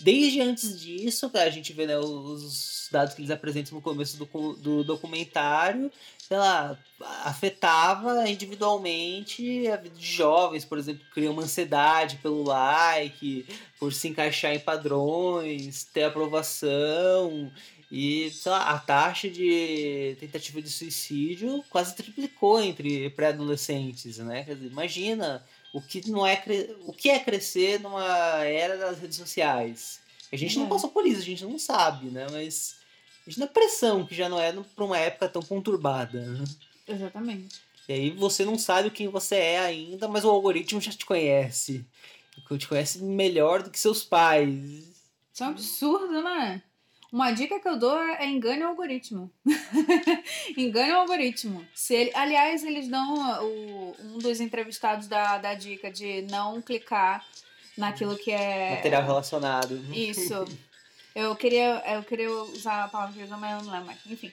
desde 0.02 0.40
antes 0.40 0.81
disso, 0.81 1.31
a 1.35 1.50
gente 1.50 1.73
vê 1.73 1.87
né, 1.87 1.99
os 1.99 2.88
dados 2.90 3.14
que 3.14 3.21
eles 3.21 3.31
apresentam 3.31 3.75
no 3.75 3.83
começo 3.83 4.17
do, 4.17 4.52
do 4.55 4.85
documentário, 4.85 5.90
sei 6.19 6.37
lá, 6.37 6.78
afetava 7.25 8.28
individualmente 8.28 9.67
a 9.69 9.76
vida 9.76 9.97
de 9.97 10.07
jovens, 10.07 10.64
por 10.64 10.78
exemplo, 10.78 11.05
criam 11.12 11.33
uma 11.33 11.43
ansiedade 11.43 12.17
pelo 12.17 12.43
like, 12.43 13.47
por 13.78 13.93
se 13.93 14.09
encaixar 14.09 14.55
em 14.55 14.61
padrões, 14.61 15.85
ter 15.85 16.05
aprovação. 16.05 17.50
E, 17.90 18.31
sei 18.31 18.52
lá, 18.52 18.71
a 18.71 18.78
taxa 18.78 19.31
de 19.31 20.14
tentativa 20.21 20.61
de 20.61 20.69
suicídio 20.69 21.64
quase 21.71 21.97
triplicou 21.97 22.61
entre 22.61 23.09
pré-adolescentes, 23.11 24.19
né? 24.19 24.45
Quer 24.45 24.57
dizer, 24.57 24.67
imagina 24.67 25.43
o 25.78 25.82
que 25.82 26.11
não 26.11 26.26
é 26.26 26.42
o 26.87 26.92
que 26.92 27.08
é 27.11 27.18
crescer 27.18 27.80
numa 27.80 28.44
era 28.44 28.76
das 28.76 28.99
redes 28.99 29.16
sociais. 29.16 30.00
A 30.32 30.37
gente 30.37 30.58
não 30.58 30.66
É. 30.66 30.68
passou 30.68 30.90
por 30.90 31.06
isso, 31.06 31.20
a 31.20 31.25
gente 31.25 31.44
não 31.44 31.58
sabe, 31.58 32.06
né? 32.11 32.26
Mas 32.30 32.76
imagina 33.26 33.47
a 33.47 33.49
pressão 33.49 34.04
que 34.06 34.14
já 34.14 34.28
não 34.28 34.38
é 34.40 34.52
para 34.52 34.85
uma 34.85 34.99
época 34.99 35.28
tão 35.28 35.42
conturbada. 35.42 36.20
né? 36.20 36.44
Exatamente. 36.87 37.61
E 37.88 37.92
aí 37.92 38.11
você 38.11 38.44
não 38.44 38.58
sabe 38.58 38.90
quem 38.90 39.08
você 39.08 39.37
é 39.37 39.58
ainda, 39.61 40.06
mas 40.08 40.25
o 40.25 40.30
algoritmo 40.30 40.80
já 40.80 40.90
te 40.92 41.06
conhece. 41.06 41.85
Te 42.58 42.68
conhece 42.68 43.02
melhor 43.02 43.62
do 43.62 43.70
que 43.70 43.78
seus 43.78 44.04
pais. 44.04 44.49
Isso 45.32 45.42
é 45.42 45.47
um 45.47 45.50
absurdo, 45.50 46.23
né? 46.23 46.62
Uma 47.10 47.30
dica 47.32 47.58
que 47.58 47.66
eu 47.68 47.78
dou 47.78 47.98
é 47.98 48.26
engane 48.26 48.62
o 48.62 48.68
algoritmo. 48.68 49.30
engane 50.56 50.92
o 50.92 50.96
algoritmo. 50.96 51.66
Se 51.74 51.94
ele, 51.94 52.10
aliás, 52.14 52.62
eles 52.62 52.88
dão 52.88 53.42
o, 53.42 53.96
um 54.00 54.18
dos 54.18 54.40
entrevistados 54.40 55.08
da, 55.08 55.38
da 55.38 55.54
dica 55.54 55.90
de 55.90 56.22
não 56.30 56.60
clicar 56.60 57.24
naquilo 57.78 58.16
que 58.16 58.30
é. 58.30 58.76
Material 58.76 59.04
relacionado. 59.04 59.74
Isso. 59.94 60.44
Eu 61.14 61.34
queria, 61.34 61.82
eu 61.94 62.04
queria 62.04 62.30
usar 62.30 62.84
a 62.84 62.88
palavra 62.88 63.12
que 63.12 63.20
eu 63.20 63.38
mas 63.38 63.58
eu 63.58 63.64
não 63.64 63.72
lembro 63.72 63.86
mais. 63.86 63.98
Enfim. 64.06 64.30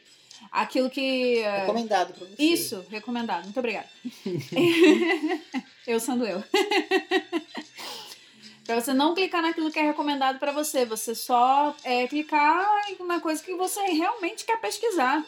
Aquilo 0.52 0.88
que. 0.88 1.40
é, 1.40 1.62
Recomendado 1.62 2.14
pra 2.14 2.28
você. 2.28 2.36
Isso, 2.44 2.86
recomendado. 2.92 3.44
Muito 3.46 3.58
obrigada. 3.58 3.90
eu 5.88 6.00
sendo 6.00 6.26
eu. 6.26 6.44
Pra 8.66 8.82
você 8.82 8.94
não 8.94 9.14
clicar 9.14 9.42
naquilo 9.42 9.72
que 9.72 9.80
é 9.80 9.84
recomendado 9.84 10.40
pra 10.40 10.52
você. 10.52 10.86
Você 10.86 11.16
só 11.16 11.76
é, 11.84 12.08
clicar 12.08 12.66
na 13.06 13.20
coisa 13.20 13.42
que 13.42 13.54
você 13.56 13.80
realmente 13.82 14.44
quer 14.44 14.60
pesquisar. 14.60 15.26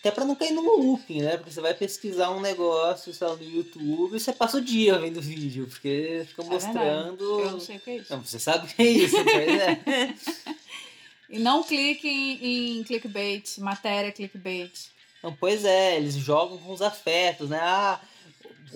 Até 0.00 0.10
pra 0.10 0.26
não 0.26 0.34
cair 0.34 0.52
no 0.52 0.60
looping, 0.60 1.22
né? 1.22 1.38
Porque 1.38 1.50
você 1.50 1.62
vai 1.62 1.72
pesquisar 1.72 2.30
um 2.30 2.40
negócio, 2.40 3.10
lá, 3.22 3.36
no 3.36 3.42
YouTube 3.42 4.14
e 4.14 4.20
você 4.20 4.34
passa 4.34 4.58
o 4.58 4.60
dia 4.60 4.98
vendo 4.98 5.18
vídeo, 5.18 5.66
porque 5.66 6.26
fica 6.28 6.42
É 6.42 6.44
mostrando. 6.44 7.40
Eu 7.40 7.52
não 7.52 7.60
sei 7.60 7.76
o 7.78 7.80
que 7.80 7.90
é 7.90 7.96
isso. 7.96 8.12
Não, 8.12 8.22
você 8.22 8.38
sabe 8.38 8.66
o 8.66 8.68
que 8.68 8.82
é 8.82 8.86
isso, 8.86 9.16
pois 9.24 9.60
é. 9.60 10.14
E 11.30 11.38
não 11.38 11.62
clique 11.62 12.06
em, 12.06 12.80
em 12.80 12.84
clickbait, 12.84 13.58
matéria 13.58 14.12
clickbait. 14.12 14.90
Não, 15.22 15.32
pois 15.34 15.64
é, 15.64 15.96
eles 15.96 16.14
jogam 16.16 16.58
com 16.58 16.70
os 16.70 16.82
afetos, 16.82 17.48
né? 17.48 17.58
Ah, 17.62 17.98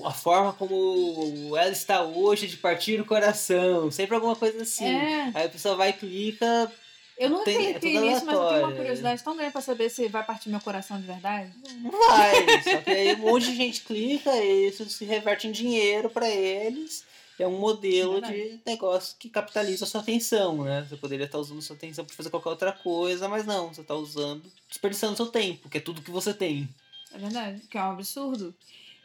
a 0.04 0.10
forma 0.12 0.52
como 0.52 1.56
ela 1.56 1.70
está 1.70 2.02
hoje 2.02 2.46
é 2.46 2.48
de 2.48 2.56
partir 2.56 3.00
o 3.00 3.04
coração, 3.04 3.90
sempre 3.90 4.14
alguma 4.14 4.36
coisa 4.36 4.62
assim. 4.62 4.84
É. 4.86 5.30
Aí 5.34 5.46
a 5.46 5.48
pessoa 5.48 5.74
vai 5.76 5.90
e 5.90 5.92
clica, 5.94 6.70
Eu 7.16 7.30
nunca 7.30 7.44
Tem- 7.46 7.56
é 7.56 7.72
cliquei 7.74 7.94
tudo 7.94 8.04
nisso, 8.06 8.24
mas 8.26 8.34
eu 8.34 8.40
tenho 8.40 8.40
uma 8.40 8.48
aleatório. 8.50 8.76
curiosidade 8.76 9.24
tão 9.24 9.36
grande 9.36 9.50
pra 9.52 9.60
saber 9.60 9.90
se 9.90 10.06
vai 10.08 10.24
partir 10.24 10.48
meu 10.50 10.60
coração 10.60 11.00
de 11.00 11.06
verdade. 11.06 11.50
não 11.82 11.90
vai. 11.90 12.62
Só 12.62 12.76
que 12.82 12.90
aí 12.90 13.14
um 13.14 13.18
monte 13.18 13.46
de 13.46 13.56
gente 13.56 13.80
clica 13.82 14.30
e 14.36 14.68
isso 14.68 14.88
se 14.88 15.04
reverte 15.04 15.48
em 15.48 15.52
dinheiro 15.52 16.08
para 16.10 16.28
eles. 16.28 17.04
É 17.36 17.46
um 17.46 17.58
modelo 17.58 18.20
de 18.20 18.58
negócio 18.66 19.14
que 19.18 19.28
capitaliza 19.28 19.84
a 19.84 19.88
sua 19.88 20.00
atenção, 20.00 20.64
né? 20.64 20.84
Você 20.88 20.96
poderia 20.96 21.24
estar 21.26 21.38
usando 21.38 21.62
sua 21.62 21.76
atenção 21.76 22.04
para 22.04 22.14
fazer 22.16 22.30
qualquer 22.30 22.48
outra 22.50 22.72
coisa, 22.72 23.28
mas 23.28 23.44
não, 23.46 23.72
você 23.72 23.80
está 23.80 23.94
usando, 23.94 24.42
desperdiçando 24.68 25.16
seu 25.16 25.26
tempo, 25.26 25.68
que 25.68 25.78
é 25.78 25.80
tudo 25.80 26.02
que 26.02 26.10
você 26.10 26.34
tem. 26.34 26.68
É 27.14 27.18
verdade, 27.18 27.62
que 27.70 27.78
é 27.78 27.80
um 27.82 27.90
absurdo. 27.92 28.52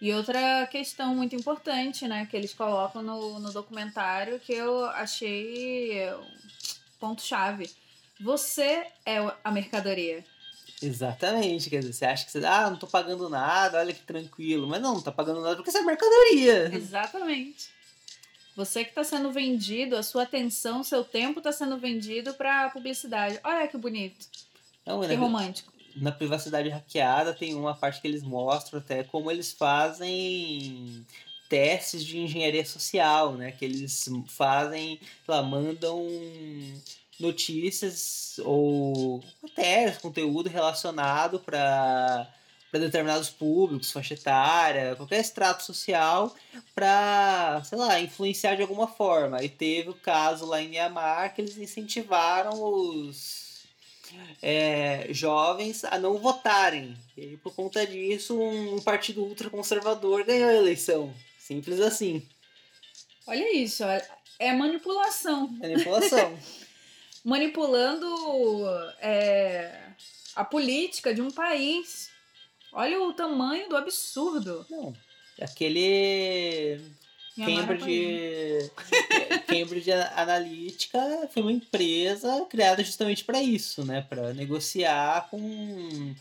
E 0.03 0.11
outra 0.11 0.67
questão 0.67 1.15
muito 1.15 1.33
importante, 1.33 2.05
né, 2.09 2.27
que 2.29 2.35
eles 2.35 2.53
colocam 2.53 3.01
no, 3.01 3.39
no 3.39 3.53
documentário 3.53 4.37
que 4.37 4.51
eu 4.51 4.83
achei 4.87 6.13
um 6.13 6.27
ponto-chave. 6.99 7.71
Você 8.19 8.85
é 9.05 9.19
a 9.41 9.49
mercadoria. 9.49 10.25
Exatamente, 10.81 11.69
quer 11.69 11.79
dizer, 11.79 11.93
você 11.93 12.05
acha 12.05 12.25
que 12.25 12.31
você, 12.33 12.45
ah, 12.45 12.69
não 12.69 12.75
tô 12.75 12.85
pagando 12.85 13.29
nada, 13.29 13.79
olha 13.79 13.93
que 13.93 14.01
tranquilo, 14.01 14.67
mas 14.67 14.81
não, 14.81 14.95
não 14.95 15.01
tá 15.01 15.09
pagando 15.09 15.39
nada 15.39 15.55
porque 15.55 15.71
você 15.71 15.77
é 15.77 15.83
mercadoria. 15.83 16.75
Exatamente. 16.75 17.69
Você 18.57 18.83
que 18.83 18.89
está 18.89 19.05
sendo 19.05 19.31
vendido, 19.31 19.95
a 19.95 20.03
sua 20.03 20.23
atenção, 20.23 20.83
seu 20.83 21.05
tempo 21.05 21.39
está 21.39 21.53
sendo 21.53 21.77
vendido 21.77 22.33
para 22.33 22.69
publicidade. 22.71 23.39
Olha 23.41 23.69
que 23.69 23.77
bonito, 23.77 24.27
Não, 24.85 24.99
que 24.99 25.07
né, 25.07 25.15
romântico. 25.15 25.72
Na 25.95 26.11
privacidade 26.11 26.69
hackeada 26.69 27.33
tem 27.33 27.55
uma 27.55 27.75
parte 27.75 28.01
que 28.01 28.07
eles 28.07 28.23
mostram 28.23 28.79
até 28.79 29.03
como 29.03 29.29
eles 29.29 29.51
fazem 29.51 31.05
testes 31.49 32.03
de 32.03 32.17
engenharia 32.19 32.65
social, 32.65 33.33
né? 33.33 33.51
Que 33.51 33.65
eles 33.65 34.09
fazem, 34.27 34.99
lá, 35.27 35.43
mandam 35.43 36.07
notícias 37.19 38.39
ou 38.43 39.23
matérias, 39.41 39.97
conteúdo 39.99 40.49
relacionado 40.49 41.39
para 41.39 42.27
para 42.73 42.79
determinados 42.79 43.29
públicos, 43.29 43.91
faixa 43.91 44.15
etária, 44.15 44.95
qualquer 44.95 45.19
extrato 45.19 45.61
social, 45.63 46.35
para, 46.73 47.61
sei 47.63 47.77
lá, 47.77 47.99
influenciar 47.99 48.55
de 48.55 48.63
alguma 48.63 48.87
forma. 48.87 49.43
E 49.43 49.47
teve 49.47 49.91
o 49.91 49.93
caso 49.93 50.47
lá 50.47 50.59
em 50.59 50.69
Mianmar 50.69 51.35
que 51.35 51.41
eles 51.41 51.55
incentivaram 51.55 52.51
os 52.63 53.42
é, 54.41 55.07
jovens 55.11 55.83
a 55.83 55.97
não 55.97 56.17
votarem. 56.17 56.95
E 57.17 57.37
por 57.37 57.53
conta 57.55 57.85
disso, 57.85 58.39
um 58.39 58.81
partido 58.81 59.23
ultraconservador 59.23 60.25
ganhou 60.25 60.49
a 60.49 60.55
eleição. 60.55 61.13
Simples 61.39 61.79
assim. 61.79 62.27
Olha 63.25 63.55
isso, 63.55 63.83
ó, 63.83 64.01
é 64.39 64.53
manipulação. 64.53 65.47
Manipulação. 65.47 66.37
Manipulando 67.23 68.05
é, 68.99 69.79
a 70.35 70.43
política 70.43 71.13
de 71.13 71.21
um 71.21 71.31
país. 71.31 72.09
Olha 72.73 73.01
o 73.01 73.13
tamanho 73.13 73.69
do 73.69 73.77
absurdo. 73.77 74.65
não. 74.69 74.93
Aquele 75.41 75.83
é. 75.83 76.79
Cambridge, 77.35 78.71
Cambridge 79.47 79.91
Analytica 79.91 81.29
foi 81.33 81.41
uma 81.41 81.51
empresa 81.51 82.45
criada 82.49 82.83
justamente 82.83 83.23
para 83.23 83.41
isso, 83.41 83.83
né? 83.83 84.01
Para 84.07 84.33
negociar 84.33 85.27
com 85.29 86.15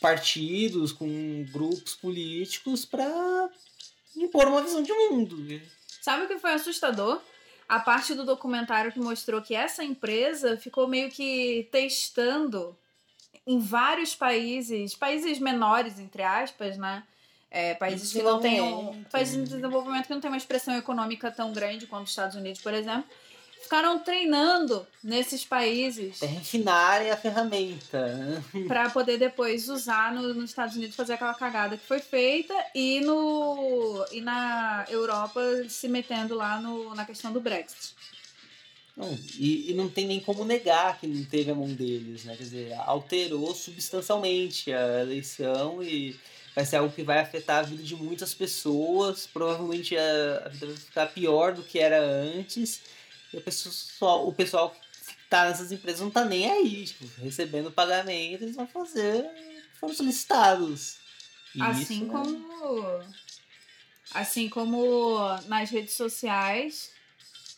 partidos, 0.00 0.92
com 0.92 1.46
grupos 1.52 1.94
políticos 1.94 2.84
para 2.84 3.48
impor 4.16 4.48
uma 4.48 4.62
visão 4.62 4.82
de 4.82 4.92
mundo. 4.92 5.62
Sabe 6.00 6.24
o 6.24 6.28
que 6.28 6.38
foi 6.38 6.52
assustador? 6.52 7.20
A 7.68 7.78
parte 7.78 8.12
do 8.14 8.24
documentário 8.24 8.92
que 8.92 8.98
mostrou 8.98 9.40
que 9.40 9.54
essa 9.54 9.84
empresa 9.84 10.56
ficou 10.56 10.88
meio 10.88 11.10
que 11.10 11.68
testando 11.70 12.76
em 13.46 13.60
vários 13.60 14.14
países, 14.14 14.94
países 14.94 15.38
menores, 15.38 15.98
entre 15.98 16.22
aspas, 16.22 16.76
né? 16.76 17.04
É, 17.54 17.74
países 17.74 18.10
que 18.10 18.22
não 18.22 18.40
têm 18.40 18.62
um, 18.62 19.04
países 19.12 19.34
em 19.34 19.44
desenvolvimento 19.44 20.06
que 20.06 20.14
não 20.14 20.22
tem 20.22 20.30
uma 20.30 20.38
expressão 20.38 20.74
econômica 20.74 21.30
tão 21.30 21.52
grande 21.52 21.86
quanto 21.86 22.04
os 22.04 22.10
Estados 22.10 22.34
Unidos, 22.34 22.62
por 22.62 22.72
exemplo, 22.72 23.04
ficaram 23.60 23.98
treinando 23.98 24.86
nesses 25.04 25.44
países. 25.44 26.22
É 26.22 26.26
refinar 26.26 27.02
a 27.02 27.14
ferramenta. 27.14 28.06
Né? 28.06 28.42
para 28.66 28.88
poder 28.88 29.18
depois 29.18 29.68
usar 29.68 30.14
no, 30.14 30.32
nos 30.32 30.48
Estados 30.48 30.76
Unidos 30.76 30.96
fazer 30.96 31.12
aquela 31.12 31.34
cagada 31.34 31.76
que 31.76 31.84
foi 31.84 31.98
feita 31.98 32.54
e 32.74 33.00
no 33.00 34.02
e 34.10 34.22
na 34.22 34.86
Europa 34.88 35.42
se 35.68 35.88
metendo 35.88 36.34
lá 36.34 36.58
no, 36.58 36.94
na 36.94 37.04
questão 37.04 37.30
do 37.30 37.40
Brexit. 37.40 37.94
Não, 38.96 39.12
e, 39.38 39.70
e, 39.70 39.74
não 39.74 39.90
tem 39.90 40.06
nem 40.06 40.20
como 40.20 40.44
negar 40.44 40.98
que 40.98 41.06
não 41.06 41.24
teve 41.24 41.50
a 41.50 41.54
mão 41.54 41.68
deles, 41.68 42.24
né? 42.24 42.34
Quer 42.36 42.42
dizer, 42.42 42.74
alterou 42.86 43.54
substancialmente 43.54 44.72
a 44.72 45.00
eleição 45.00 45.82
e 45.82 46.18
vai 46.54 46.64
ser 46.64 46.76
algo 46.76 46.94
que 46.94 47.02
vai 47.02 47.18
afetar 47.18 47.58
a 47.58 47.62
vida 47.62 47.82
de 47.82 47.96
muitas 47.96 48.34
pessoas. 48.34 49.26
Provavelmente 49.26 49.96
a, 49.96 50.42
a 50.46 50.48
vida 50.48 50.66
vai 50.66 50.76
ficar 50.76 51.06
pior 51.06 51.54
do 51.54 51.62
que 51.62 51.78
era 51.78 52.00
antes. 52.00 52.80
E 53.32 53.36
o 53.36 53.40
pessoal, 53.40 54.28
o 54.28 54.32
pessoal 54.32 54.70
que 54.70 55.14
tá 55.28 55.46
nessas 55.46 55.72
empresas 55.72 56.00
não 56.00 56.10
tá 56.10 56.24
nem 56.24 56.50
aí, 56.50 56.84
tipo, 56.84 57.08
recebendo 57.22 57.70
pagamento, 57.70 58.42
eles 58.42 58.56
vão 58.56 58.66
fazer 58.66 59.26
foram 59.82 59.94
solicitados. 59.94 60.98
E 61.54 61.60
assim 61.60 61.82
isso, 61.82 62.04
né? 62.04 62.12
como. 62.12 62.82
Né? 62.82 63.06
Assim 64.14 64.48
como 64.48 65.18
nas 65.46 65.70
redes 65.70 65.94
sociais, 65.94 66.92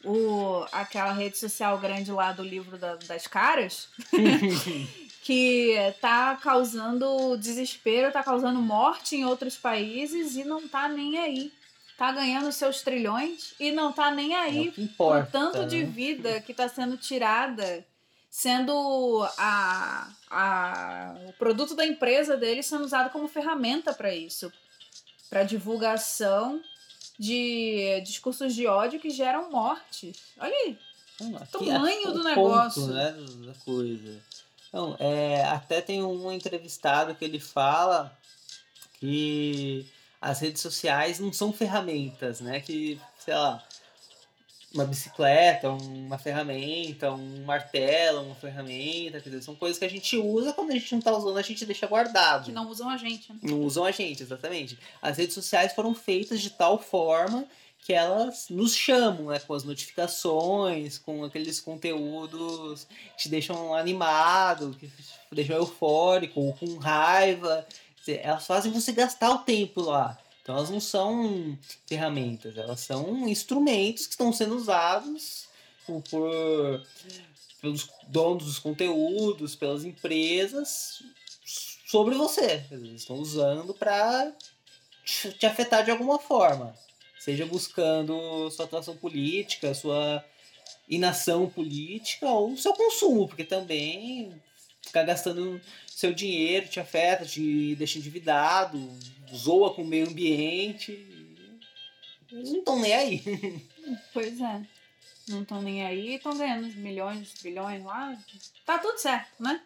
o, 0.04 0.64
aquela 0.72 1.12
rede 1.12 1.36
social 1.36 1.78
grande 1.78 2.10
lá 2.10 2.32
do 2.32 2.42
livro 2.42 2.78
da, 2.78 2.96
das 2.96 3.26
caras, 3.26 3.88
que 5.24 5.74
tá 6.00 6.36
causando 6.36 7.36
desespero, 7.38 8.12
tá 8.12 8.22
causando 8.22 8.60
morte 8.60 9.16
em 9.16 9.24
outros 9.24 9.56
países 9.56 10.36
e 10.36 10.44
não 10.44 10.68
tá 10.68 10.86
nem 10.86 11.18
aí 11.18 11.52
tá 11.96 12.12
ganhando 12.12 12.50
seus 12.52 12.82
trilhões 12.82 13.54
e 13.58 13.70
não 13.70 13.92
tá 13.92 14.10
nem 14.10 14.34
aí 14.34 14.74
é 14.76 14.86
por 14.96 15.26
tanto 15.26 15.60
né? 15.60 15.66
de 15.66 15.84
vida 15.84 16.40
que 16.40 16.52
tá 16.52 16.68
sendo 16.68 16.96
tirada, 16.96 17.86
sendo 18.28 19.24
a, 19.38 20.08
a, 20.28 21.14
o 21.28 21.32
produto 21.34 21.74
da 21.74 21.86
empresa 21.86 22.36
dele 22.36 22.62
sendo 22.62 22.84
usado 22.84 23.10
como 23.10 23.28
ferramenta 23.28 23.94
para 23.94 24.14
isso, 24.14 24.52
para 25.30 25.44
divulgação 25.44 26.60
de 27.18 28.00
discursos 28.04 28.54
de 28.54 28.66
ódio 28.66 28.98
que 28.98 29.10
geram 29.10 29.50
mortes. 29.50 30.16
Olha 30.36 30.52
aí. 30.52 30.78
o 31.20 31.64
tamanho 31.64 32.12
do 32.12 32.24
negócio. 32.24 32.82
Ponto, 32.82 32.92
né, 32.92 33.14
da 33.46 33.54
coisa. 33.64 34.20
Então, 34.74 34.96
é, 34.98 35.40
até 35.44 35.80
tem 35.80 36.02
um 36.02 36.32
entrevistado 36.32 37.14
que 37.14 37.24
ele 37.24 37.38
fala 37.38 38.12
que 38.98 39.86
as 40.20 40.40
redes 40.40 40.60
sociais 40.60 41.20
não 41.20 41.32
são 41.32 41.52
ferramentas, 41.52 42.40
né? 42.40 42.58
Que, 42.58 43.00
sei 43.16 43.34
lá, 43.34 43.64
uma 44.74 44.84
bicicleta, 44.84 45.70
uma 45.70 46.18
ferramenta, 46.18 47.12
um 47.12 47.44
martelo, 47.44 48.22
uma 48.22 48.34
ferramenta, 48.34 49.20
quer 49.20 49.28
dizer, 49.28 49.42
são 49.42 49.54
coisas 49.54 49.78
que 49.78 49.84
a 49.84 49.90
gente 49.90 50.16
usa, 50.16 50.52
quando 50.52 50.70
a 50.70 50.74
gente 50.74 50.90
não 50.90 50.98
está 50.98 51.16
usando, 51.16 51.38
a 51.38 51.42
gente 51.42 51.64
deixa 51.64 51.86
guardado. 51.86 52.46
Que 52.46 52.50
não 52.50 52.68
usam 52.68 52.90
a 52.90 52.96
gente. 52.96 53.32
Né? 53.32 53.38
Não 53.44 53.60
usam 53.60 53.84
a 53.84 53.92
gente, 53.92 54.24
exatamente. 54.24 54.76
As 55.00 55.18
redes 55.18 55.34
sociais 55.34 55.72
foram 55.72 55.94
feitas 55.94 56.40
de 56.40 56.50
tal 56.50 56.80
forma 56.80 57.46
que 57.84 57.92
elas 57.92 58.46
nos 58.48 58.74
chamam, 58.74 59.26
né, 59.26 59.38
com 59.38 59.54
as 59.54 59.62
notificações, 59.62 60.98
com 60.98 61.22
aqueles 61.22 61.60
conteúdos 61.60 62.88
que 63.16 63.24
te 63.24 63.28
deixam 63.28 63.74
animado, 63.74 64.74
que 64.80 64.88
te 64.88 64.94
deixam 65.32 65.56
eufórico, 65.56 66.40
ou 66.40 66.54
com 66.54 66.76
raiva 66.78 67.64
elas 68.12 68.46
fazem 68.46 68.72
você 68.72 68.92
gastar 68.92 69.30
o 69.30 69.38
tempo 69.38 69.80
lá. 69.80 70.18
Então 70.42 70.56
elas 70.56 70.68
não 70.68 70.80
são 70.80 71.58
ferramentas, 71.86 72.56
elas 72.56 72.80
são 72.80 73.26
instrumentos 73.26 74.06
que 74.06 74.12
estão 74.12 74.32
sendo 74.32 74.56
usados 74.56 75.46
por 75.86 76.84
pelos 77.60 77.88
donos 78.08 78.44
dos 78.44 78.58
conteúdos, 78.58 79.56
pelas 79.56 79.84
empresas 79.84 81.02
sobre 81.86 82.14
você. 82.14 82.62
Eles 82.70 83.00
estão 83.00 83.16
usando 83.16 83.72
para 83.72 84.32
te 85.04 85.46
afetar 85.46 85.82
de 85.82 85.90
alguma 85.90 86.18
forma. 86.18 86.74
Seja 87.24 87.46
buscando 87.46 88.50
sua 88.50 88.66
atuação 88.66 88.94
política, 88.98 89.72
sua 89.72 90.22
inação 90.86 91.48
política 91.48 92.26
ou 92.26 92.54
seu 92.54 92.74
consumo, 92.74 93.26
porque 93.26 93.44
também 93.44 94.30
ficar 94.82 95.04
gastando 95.04 95.58
seu 95.86 96.12
dinheiro 96.12 96.68
te 96.68 96.78
afeta, 96.78 97.24
te 97.24 97.74
deixa 97.76 97.98
endividado, 97.98 98.78
zoa 99.34 99.72
com 99.72 99.80
o 99.80 99.86
meio 99.86 100.06
ambiente. 100.06 101.02
Não 102.30 102.58
estão 102.58 102.78
nem 102.78 102.92
aí. 102.92 103.22
Pois 104.12 104.38
é. 104.38 104.62
Não 105.26 105.40
estão 105.40 105.62
nem 105.62 105.82
aí, 105.82 106.16
estão 106.16 106.36
ganhando 106.36 106.66
milhões, 106.76 107.32
trilhões 107.32 107.82
lá. 107.82 108.14
Tá 108.66 108.78
tudo 108.78 108.98
certo, 108.98 109.42
né? 109.42 109.62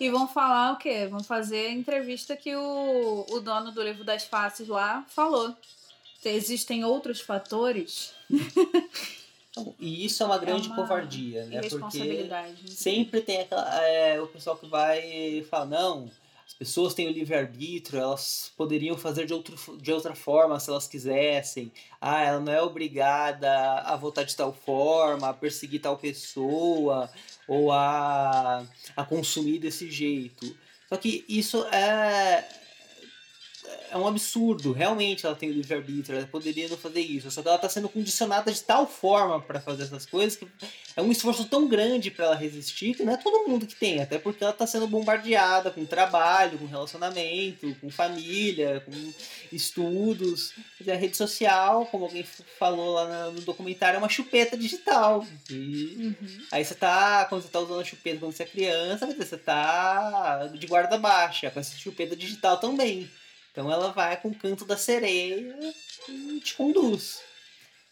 E 0.00 0.10
vão 0.10 0.26
falar 0.26 0.72
o 0.72 0.76
quê? 0.76 1.06
Vão 1.06 1.22
fazer 1.22 1.68
a 1.68 1.72
entrevista 1.72 2.36
que 2.36 2.54
o, 2.56 3.26
o 3.30 3.40
dono 3.40 3.70
do 3.70 3.80
livro 3.80 4.02
das 4.02 4.24
faces 4.24 4.66
lá 4.66 5.06
falou. 5.08 5.56
Existem 6.24 6.84
outros 6.84 7.20
fatores 7.20 8.12
e 9.78 10.04
isso 10.04 10.22
é 10.22 10.26
uma 10.26 10.38
grande 10.38 10.68
é 10.68 10.72
uma 10.72 10.76
covardia, 10.76 11.46
né? 11.46 11.60
Porque 11.62 12.28
sempre 12.66 13.20
tem 13.20 13.40
aquela, 13.40 13.82
é, 13.84 14.20
o 14.20 14.26
pessoal 14.26 14.56
que 14.56 14.66
vai 14.66 15.44
falar, 15.50 15.66
não, 15.66 16.10
as 16.46 16.54
pessoas 16.54 16.94
têm 16.94 17.08
o 17.08 17.12
livre-arbítrio, 17.12 18.00
elas 18.00 18.52
poderiam 18.56 18.96
fazer 18.96 19.24
de, 19.24 19.32
outro, 19.32 19.56
de 19.78 19.92
outra 19.92 20.14
forma 20.14 20.58
se 20.58 20.68
elas 20.68 20.86
quisessem. 20.86 21.72
Ah, 22.00 22.22
ela 22.22 22.40
não 22.40 22.52
é 22.52 22.60
obrigada 22.60 23.78
a 23.80 23.96
votar 23.96 24.24
de 24.24 24.34
tal 24.36 24.52
forma, 24.52 25.28
a 25.28 25.34
perseguir 25.34 25.80
tal 25.80 25.96
pessoa, 25.96 27.10
ou 27.46 27.72
a, 27.72 28.64
a 28.96 29.04
consumir 29.04 29.58
desse 29.58 29.90
jeito. 29.90 30.56
Só 30.88 30.96
que 30.96 31.24
isso 31.28 31.64
é, 31.66 32.48
é 33.90 33.96
um 33.96 34.06
absurdo. 34.06 34.72
Realmente 34.72 35.26
ela 35.26 35.34
tem 35.34 35.50
o 35.50 35.52
livre-arbítrio, 35.52 36.16
ela 36.16 36.26
poderia 36.26 36.68
não 36.68 36.76
fazer 36.76 37.00
isso. 37.00 37.30
Só 37.30 37.42
que 37.42 37.48
ela 37.48 37.56
está 37.56 37.68
sendo 37.68 37.88
condicionada 37.88 38.52
de 38.52 38.62
tal 38.62 38.86
forma 38.86 39.40
para 39.40 39.60
fazer 39.60 39.84
essas 39.84 40.06
coisas 40.06 40.36
que 40.36 40.46
é 40.96 41.02
um 41.02 41.10
esforço 41.10 41.44
tão 41.46 41.68
grande 41.68 42.10
para 42.10 42.26
ela 42.26 42.36
resistir 42.36 42.94
que 42.94 43.04
não 43.04 43.12
é 43.12 43.16
todo 43.16 43.48
mundo 43.48 43.66
que 43.66 43.74
tem. 43.74 44.00
Até 44.00 44.18
porque 44.18 44.42
ela 44.42 44.52
está 44.52 44.66
sendo 44.66 44.86
bombardeada 44.86 45.70
com 45.70 45.84
trabalho, 45.84 46.58
com 46.58 46.66
relacionamento, 46.66 47.74
com 47.80 47.90
família, 47.90 48.80
com 48.80 48.92
estudos. 49.52 50.52
A 50.88 50.94
rede 50.94 51.16
social, 51.16 51.86
como 51.86 52.04
alguém 52.04 52.24
falou 52.58 52.94
lá 52.94 53.30
no 53.30 53.40
documentário, 53.40 53.96
é 53.96 53.98
uma 53.98 54.08
chupeta 54.08 54.56
digital. 54.56 55.26
E 55.50 56.14
uhum. 56.20 56.42
aí 56.52 56.64
você 56.64 56.74
tá, 56.74 57.24
quando 57.28 57.42
você 57.42 57.48
tá 57.48 57.60
usando 57.60 57.80
a 57.80 57.84
chupeta 57.84 58.18
quando 58.18 58.32
você 58.32 58.42
é 58.42 58.46
criança, 58.46 59.06
você 59.06 59.36
tá 59.36 60.46
de 60.46 60.66
guarda 60.66 60.98
baixa, 60.98 61.50
com 61.50 61.60
essa 61.60 61.76
chupeta 61.76 62.14
digital 62.14 62.58
também. 62.58 63.08
Então 63.50 63.70
ela 63.70 63.92
vai 63.92 64.16
com 64.16 64.28
o 64.28 64.34
canto 64.34 64.64
da 64.64 64.76
sereia 64.76 65.74
e 66.08 66.40
te 66.40 66.54
conduz. 66.54 67.20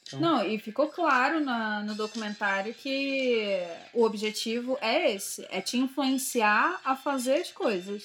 Então... 0.06 0.20
Não, 0.20 0.46
e 0.46 0.58
ficou 0.58 0.88
claro 0.88 1.40
na, 1.40 1.82
no 1.82 1.94
documentário 1.94 2.72
que 2.72 3.60
o 3.92 4.04
objetivo 4.04 4.78
é 4.80 5.12
esse: 5.12 5.46
é 5.50 5.60
te 5.60 5.76
influenciar 5.76 6.80
a 6.84 6.96
fazer 6.96 7.34
as 7.34 7.50
coisas. 7.50 8.04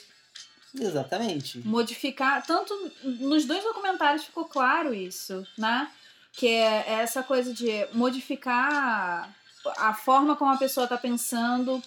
Exatamente. 0.78 1.60
Modificar. 1.60 2.46
Tanto 2.46 2.74
nos 3.04 3.46
dois 3.46 3.63
documentários 3.63 4.26
ficou 4.26 4.46
claro 4.46 4.94
isso, 4.94 5.46
né? 5.58 5.89
Que 6.34 6.48
é 6.48 6.94
essa 6.94 7.22
coisa 7.22 7.54
de 7.54 7.88
modificar 7.94 9.34
a 9.78 9.94
forma 9.94 10.36
como 10.36 10.52
a 10.52 10.58
pessoa 10.58 10.86
está 10.86 10.98
pensando, 10.98 11.82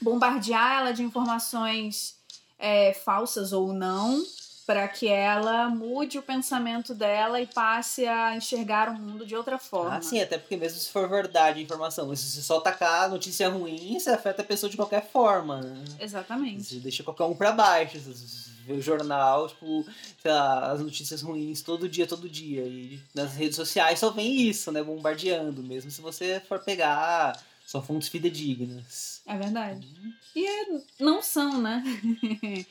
bombardear 0.00 0.80
ela 0.80 0.92
de 0.92 1.02
informações 1.02 2.16
é, 2.58 2.94
falsas 2.94 3.52
ou 3.52 3.72
não, 3.72 4.24
para 4.66 4.88
que 4.88 5.06
ela 5.06 5.68
mude 5.70 6.18
o 6.18 6.22
pensamento 6.22 6.92
dela 6.92 7.40
e 7.40 7.46
passe 7.46 8.04
a 8.04 8.34
enxergar 8.34 8.88
o 8.88 8.94
mundo 8.94 9.24
de 9.24 9.36
outra 9.36 9.58
forma. 9.58 9.96
Ah, 9.96 10.02
sim, 10.02 10.20
até 10.20 10.36
porque 10.36 10.56
mesmo 10.56 10.80
se 10.80 10.90
for 10.90 11.08
verdade 11.08 11.60
a 11.60 11.62
informação, 11.62 12.14
se 12.16 12.24
você 12.28 12.42
só 12.42 12.60
tacar 12.60 13.08
notícia 13.08 13.48
ruim, 13.48 13.98
você 13.98 14.10
afeta 14.10 14.42
a 14.42 14.44
pessoa 14.44 14.68
de 14.68 14.76
qualquer 14.76 15.08
forma. 15.08 15.60
Né? 15.60 15.84
Exatamente. 16.00 16.64
Você 16.64 16.80
deixa 16.80 17.04
qualquer 17.04 17.24
um 17.24 17.34
para 17.34 17.52
baixo. 17.52 18.00
Você 18.00 18.50
vê 18.66 18.72
o 18.72 18.82
jornal, 18.82 19.48
tipo, 19.48 19.86
sei 20.20 20.32
lá, 20.32 20.72
as 20.72 20.80
notícias 20.80 21.22
ruins 21.22 21.62
todo 21.62 21.88
dia, 21.88 22.06
todo 22.06 22.28
dia. 22.28 22.62
E 22.62 23.00
nas 23.14 23.34
redes 23.34 23.54
sociais 23.54 24.00
só 24.00 24.10
vem 24.10 24.48
isso, 24.48 24.72
né? 24.72 24.82
Bombardeando, 24.82 25.62
mesmo 25.62 25.92
se 25.92 26.00
você 26.00 26.42
for 26.48 26.58
pegar 26.58 27.40
só 27.64 27.80
fontes 27.80 28.08
fidedignas. 28.08 29.22
É 29.26 29.36
verdade. 29.36 29.86
E 30.34 30.44
é, 30.44 30.66
não 30.98 31.22
são, 31.22 31.62
né? 31.62 31.84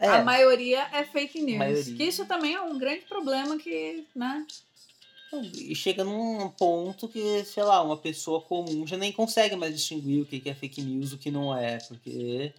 É, 0.00 0.08
A 0.08 0.24
maioria 0.24 0.88
é 0.92 1.04
fake 1.04 1.40
news. 1.40 1.58
Maioria. 1.58 1.94
Que 1.94 2.04
isso 2.04 2.26
também 2.26 2.54
é 2.54 2.60
um 2.60 2.78
grande 2.78 3.02
problema 3.02 3.58
que, 3.58 4.04
né? 4.14 4.46
E 5.32 5.74
chega 5.74 6.04
num 6.04 6.48
ponto 6.48 7.06
que, 7.06 7.44
sei 7.44 7.62
lá, 7.62 7.82
uma 7.82 7.96
pessoa 7.96 8.40
comum 8.40 8.86
já 8.86 8.96
nem 8.96 9.12
consegue 9.12 9.56
mais 9.56 9.74
distinguir 9.74 10.22
o 10.22 10.26
que 10.26 10.48
é 10.48 10.54
fake 10.54 10.80
news 10.80 11.12
e 11.12 11.14
o 11.16 11.18
que 11.18 11.30
não 11.30 11.54
é, 11.54 11.76
porque, 11.86 12.54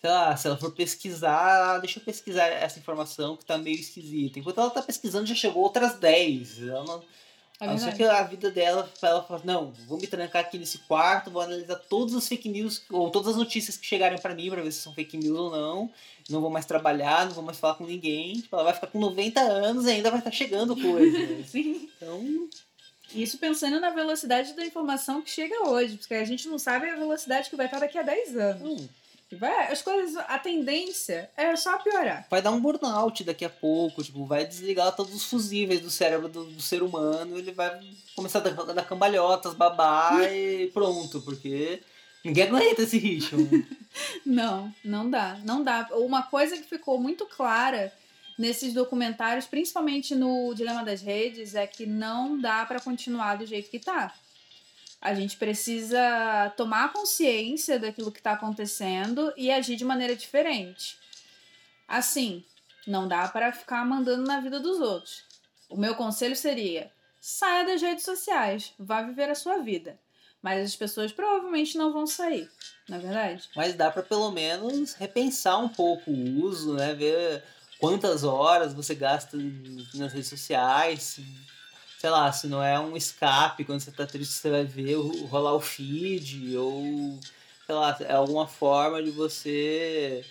sei 0.00 0.10
lá, 0.10 0.34
se 0.34 0.46
ela 0.46 0.56
for 0.56 0.72
pesquisar, 0.72 1.78
deixa 1.78 1.98
eu 1.98 2.04
pesquisar 2.04 2.46
essa 2.46 2.78
informação 2.78 3.36
que 3.36 3.44
tá 3.44 3.58
meio 3.58 3.78
esquisita. 3.78 4.38
Enquanto 4.38 4.60
ela 4.60 4.70
tá 4.70 4.80
pesquisando, 4.80 5.26
já 5.26 5.34
chegou 5.34 5.62
outras 5.62 5.98
10. 5.98 6.62
Ela 6.62 6.84
não, 6.84 7.04
É 7.60 7.66
a 7.66 7.72
não 7.72 7.78
ser 7.78 7.94
que 7.94 8.02
a 8.02 8.22
vida 8.22 8.50
dela, 8.50 8.90
ela 9.02 9.22
fala, 9.22 9.42
não, 9.44 9.70
vou 9.86 10.00
me 10.00 10.06
trancar 10.06 10.40
aqui 10.40 10.56
nesse 10.56 10.78
quarto, 10.78 11.30
vou 11.30 11.42
analisar 11.42 11.76
todas 11.76 12.14
as 12.14 12.26
fake 12.26 12.48
news, 12.48 12.82
ou 12.90 13.10
todas 13.10 13.28
as 13.28 13.36
notícias 13.36 13.76
que 13.76 13.86
chegarem 13.86 14.18
pra 14.18 14.34
mim, 14.34 14.48
pra 14.48 14.62
ver 14.62 14.72
se 14.72 14.80
são 14.80 14.94
fake 14.94 15.18
news 15.18 15.38
ou 15.38 15.50
não. 15.50 15.90
Não 16.30 16.40
vou 16.40 16.48
mais 16.48 16.64
trabalhar, 16.64 17.26
não 17.26 17.32
vou 17.32 17.44
mais 17.44 17.58
falar 17.58 17.74
com 17.74 17.84
ninguém. 17.84 18.40
Tipo, 18.40 18.56
ela 18.56 18.64
vai 18.64 18.72
ficar 18.72 18.86
com 18.86 18.98
90 18.98 19.40
anos 19.40 19.84
e 19.84 19.90
ainda 19.90 20.10
vai 20.10 20.20
estar 20.20 20.30
chegando 20.30 20.74
coisas. 20.74 21.46
Sim. 21.50 21.88
Então, 21.96 22.48
Isso 23.14 23.36
pensando 23.36 23.78
na 23.78 23.90
velocidade 23.90 24.54
da 24.54 24.64
informação 24.64 25.20
que 25.20 25.30
chega 25.30 25.68
hoje, 25.68 25.98
porque 25.98 26.14
a 26.14 26.24
gente 26.24 26.48
não 26.48 26.58
sabe 26.58 26.88
a 26.88 26.96
velocidade 26.96 27.50
que 27.50 27.56
vai 27.56 27.66
estar 27.66 27.80
daqui 27.80 27.98
a 27.98 28.02
10 28.02 28.36
anos. 28.36 28.62
hum, 28.80 28.88
Vai, 29.36 29.70
as 29.70 29.80
coisas, 29.80 30.16
a 30.16 30.38
tendência 30.38 31.30
é 31.36 31.54
só 31.54 31.78
piorar. 31.78 32.26
vai 32.28 32.42
dar 32.42 32.50
um 32.50 32.60
burnout 32.60 33.22
daqui 33.22 33.44
a 33.44 33.50
pouco, 33.50 34.02
tipo, 34.02 34.24
vai 34.26 34.44
desligar 34.44 34.94
todos 34.94 35.14
os 35.14 35.24
fusíveis 35.24 35.80
do 35.80 35.90
cérebro 35.90 36.28
do, 36.28 36.44
do 36.44 36.60
ser 36.60 36.82
humano, 36.82 37.38
ele 37.38 37.52
vai 37.52 37.78
começar 38.16 38.40
a 38.40 38.42
dar, 38.42 38.72
dar 38.72 38.84
cambalhotas, 38.84 39.54
babar 39.54 40.20
e 40.32 40.68
pronto, 40.74 41.20
porque 41.22 41.80
ninguém 42.24 42.44
aguenta 42.44 42.82
esse 42.82 42.98
ritmo. 42.98 43.48
Não, 44.24 44.72
não 44.84 45.10
dá, 45.10 45.40
não 45.42 45.64
dá. 45.64 45.88
Uma 45.90 46.22
coisa 46.22 46.56
que 46.56 46.62
ficou 46.62 46.96
muito 47.00 47.26
clara 47.26 47.92
nesses 48.38 48.72
documentários, 48.72 49.46
principalmente 49.46 50.14
no 50.14 50.54
Dilema 50.54 50.84
das 50.84 51.02
Redes, 51.02 51.54
é 51.54 51.66
que 51.66 51.84
não 51.84 52.40
dá 52.40 52.64
para 52.64 52.80
continuar 52.80 53.36
do 53.36 53.44
jeito 53.44 53.68
que 53.68 53.78
tá. 53.80 54.14
A 55.00 55.14
gente 55.14 55.36
precisa 55.36 56.52
tomar 56.56 56.92
consciência 56.92 57.78
daquilo 57.78 58.12
que 58.12 58.20
está 58.20 58.32
acontecendo 58.32 59.32
e 59.36 59.50
agir 59.50 59.76
de 59.76 59.84
maneira 59.84 60.14
diferente. 60.14 60.98
Assim, 61.88 62.44
não 62.86 63.08
dá 63.08 63.26
para 63.28 63.52
ficar 63.52 63.84
mandando 63.84 64.26
na 64.26 64.40
vida 64.40 64.60
dos 64.60 64.78
outros. 64.80 65.24
O 65.70 65.76
meu 65.76 65.94
conselho 65.94 66.36
seria: 66.36 66.92
saia 67.20 67.64
das 67.64 67.80
redes 67.80 68.04
sociais, 68.04 68.74
vá 68.78 69.02
viver 69.02 69.30
a 69.30 69.34
sua 69.34 69.58
vida. 69.58 69.98
Mas 70.42 70.64
as 70.64 70.76
pessoas 70.76 71.12
provavelmente 71.12 71.76
não 71.76 71.92
vão 71.92 72.06
sair, 72.06 72.50
não 72.88 72.96
é 72.96 73.00
verdade? 73.00 73.48
Mas 73.54 73.74
dá 73.74 73.90
pra 73.90 74.02
pelo 74.02 74.30
menos 74.30 74.94
repensar 74.94 75.58
um 75.58 75.68
pouco 75.68 76.10
o 76.10 76.44
uso, 76.44 76.74
né? 76.74 76.94
Ver 76.94 77.44
quantas 77.78 78.24
horas 78.24 78.72
você 78.72 78.94
gasta 78.94 79.36
nas 79.94 80.12
redes 80.12 80.28
sociais. 80.28 81.20
Sei 82.00 82.08
lá, 82.08 82.32
se 82.32 82.46
não 82.46 82.62
é 82.62 82.80
um 82.80 82.96
escape, 82.96 83.62
quando 83.62 83.80
você 83.80 83.90
tá 83.90 84.06
triste, 84.06 84.32
você 84.32 84.48
vai 84.50 84.64
ver 84.64 84.96
o- 84.96 85.26
rolar 85.26 85.52
o 85.52 85.60
feed, 85.60 86.56
ou 86.56 87.18
sei 87.66 87.74
lá, 87.74 87.94
é 88.00 88.12
alguma 88.14 88.46
forma 88.46 89.02
de 89.02 89.10
você, 89.10 90.24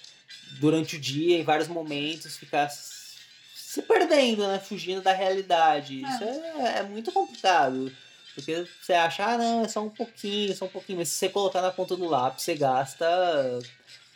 durante 0.60 0.96
o 0.96 1.00
dia, 1.00 1.38
em 1.38 1.44
vários 1.44 1.68
momentos, 1.68 2.36
ficar 2.38 2.70
se 2.70 3.84
perdendo, 3.84 4.48
né? 4.48 4.58
Fugindo 4.60 5.02
da 5.02 5.14
realidade. 5.14 6.02
Isso 6.02 6.24
é, 6.24 6.80
é 6.80 6.84
muito 6.84 7.12
complicado. 7.12 7.96
Porque 8.34 8.66
você 8.82 8.94
acha, 8.94 9.24
ah, 9.26 9.38
não, 9.38 9.64
é 9.64 9.68
só 9.68 9.84
um 9.84 9.90
pouquinho, 9.92 10.56
só 10.56 10.66
um 10.66 10.70
pouquinho. 10.70 10.98
Mas 10.98 11.10
se 11.10 11.16
você 11.20 11.30
colocar 11.30 11.62
na 11.62 11.72
ponta 11.72 11.96
do 11.96 12.08
lápis, 12.08 12.44
você 12.46 12.56
gasta 12.56 13.06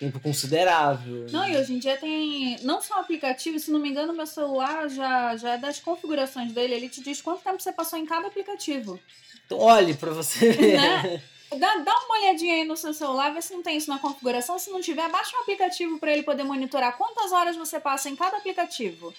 tempo 0.03 0.19
considerável. 0.19 1.27
Não, 1.31 1.47
e 1.47 1.55
hoje 1.55 1.73
em 1.73 1.79
dia 1.79 1.97
tem 1.97 2.57
não 2.61 2.81
só 2.81 2.99
aplicativo, 2.99 3.59
se 3.59 3.71
não 3.71 3.79
me 3.79 3.89
engano, 3.89 4.13
meu 4.13 4.27
celular 4.27 4.89
já, 4.89 5.35
já 5.37 5.53
é 5.53 5.57
das 5.57 5.79
configurações 5.79 6.51
dele, 6.51 6.73
ele 6.73 6.89
te 6.89 7.01
diz 7.01 7.21
quanto 7.21 7.43
tempo 7.43 7.61
você 7.61 7.71
passou 7.71 7.97
em 7.97 8.05
cada 8.05 8.27
aplicativo. 8.27 8.99
Então, 9.45 9.59
olhe 9.59 9.93
pra 9.93 10.11
você 10.11 10.51
ver. 10.51 10.73
Né? 10.83 11.21
Dá, 11.59 11.77
dá 11.77 11.93
uma 12.05 12.17
olhadinha 12.17 12.55
aí 12.55 12.63
no 12.63 12.75
seu 12.75 12.95
celular, 12.95 13.31
vê 13.31 13.39
se 13.39 13.53
não 13.53 13.61
tem 13.61 13.77
isso 13.77 13.87
na 13.87 13.99
configuração. 13.99 14.57
Se 14.57 14.71
não 14.71 14.81
tiver, 14.81 15.07
baixa 15.09 15.37
um 15.37 15.41
aplicativo 15.41 15.99
para 15.99 16.11
ele 16.11 16.23
poder 16.23 16.43
monitorar 16.43 16.97
quantas 16.97 17.31
horas 17.31 17.55
você 17.55 17.79
passa 17.79 18.09
em 18.09 18.15
cada 18.15 18.37
aplicativo. 18.37 19.13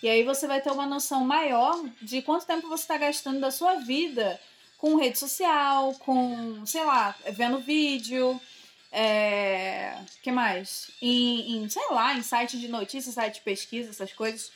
E 0.00 0.08
aí 0.08 0.22
você 0.22 0.46
vai 0.46 0.60
ter 0.60 0.70
uma 0.70 0.86
noção 0.86 1.24
maior 1.24 1.82
de 2.00 2.22
quanto 2.22 2.46
tempo 2.46 2.68
você 2.68 2.84
está 2.84 2.96
gastando 2.96 3.40
da 3.40 3.50
sua 3.50 3.74
vida 3.74 4.40
com 4.78 4.96
rede 4.96 5.18
social, 5.18 5.94
com, 5.98 6.64
sei 6.64 6.84
lá, 6.84 7.14
vendo 7.32 7.58
vídeo, 7.58 8.40
é... 8.92 9.96
que 10.22 10.30
mais? 10.32 10.90
Em, 11.00 11.56
em, 11.64 11.68
sei 11.68 11.82
lá, 11.90 12.14
em 12.14 12.22
site 12.22 12.58
de 12.58 12.68
notícias, 12.68 13.14
site 13.14 13.34
de 13.36 13.40
pesquisa, 13.42 13.90
essas 13.90 14.12
coisas. 14.12 14.50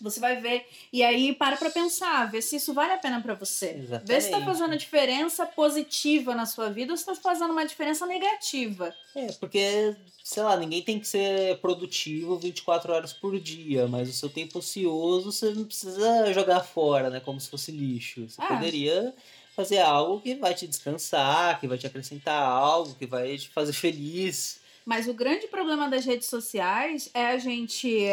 Você 0.00 0.18
vai 0.18 0.40
ver. 0.40 0.66
E 0.92 1.02
aí 1.02 1.34
para 1.34 1.56
pra 1.56 1.68
pensar, 1.68 2.30
ver 2.30 2.40
se 2.42 2.56
isso 2.56 2.72
vale 2.72 2.92
a 2.92 2.96
pena 2.98 3.20
para 3.20 3.34
você. 3.34 3.70
Exatamente. 3.76 4.06
Ver 4.06 4.20
se 4.22 4.30
tá 4.30 4.40
fazendo 4.40 4.76
diferença 4.76 5.44
positiva 5.44 6.34
na 6.34 6.46
sua 6.46 6.70
vida 6.70 6.92
ou 6.92 6.96
se 6.96 7.04
tá 7.04 7.14
fazendo 7.14 7.50
uma 7.50 7.66
diferença 7.66 8.06
negativa. 8.06 8.94
É, 9.14 9.26
porque, 9.32 9.94
sei 10.24 10.42
lá, 10.42 10.56
ninguém 10.56 10.80
tem 10.82 10.98
que 10.98 11.06
ser 11.06 11.58
produtivo 11.58 12.38
24 12.38 12.92
horas 12.92 13.12
por 13.12 13.38
dia, 13.38 13.86
mas 13.88 14.08
o 14.08 14.12
seu 14.12 14.30
tempo 14.30 14.60
ocioso 14.60 15.32
você 15.32 15.50
não 15.50 15.64
precisa 15.64 16.32
jogar 16.32 16.60
fora, 16.60 17.10
né? 17.10 17.20
Como 17.20 17.38
se 17.40 17.50
fosse 17.50 17.70
lixo. 17.70 18.26
Você 18.26 18.40
Ah. 18.40 18.46
poderia 18.46 19.14
fazer 19.54 19.78
algo 19.78 20.20
que 20.20 20.34
vai 20.34 20.54
te 20.54 20.66
descansar, 20.66 21.58
que 21.60 21.66
vai 21.68 21.76
te 21.78 21.86
acrescentar 21.86 22.42
algo, 22.42 22.94
que 22.94 23.06
vai 23.06 23.36
te 23.36 23.48
fazer 23.50 23.72
feliz. 23.72 24.60
Mas 24.84 25.06
o 25.08 25.14
grande 25.14 25.46
problema 25.48 25.88
das 25.88 26.04
redes 26.04 26.28
sociais 26.28 27.10
é 27.12 27.26
a 27.26 27.38
gente 27.38 28.06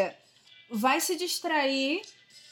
vai 0.70 1.00
se 1.00 1.16
distrair, 1.16 2.02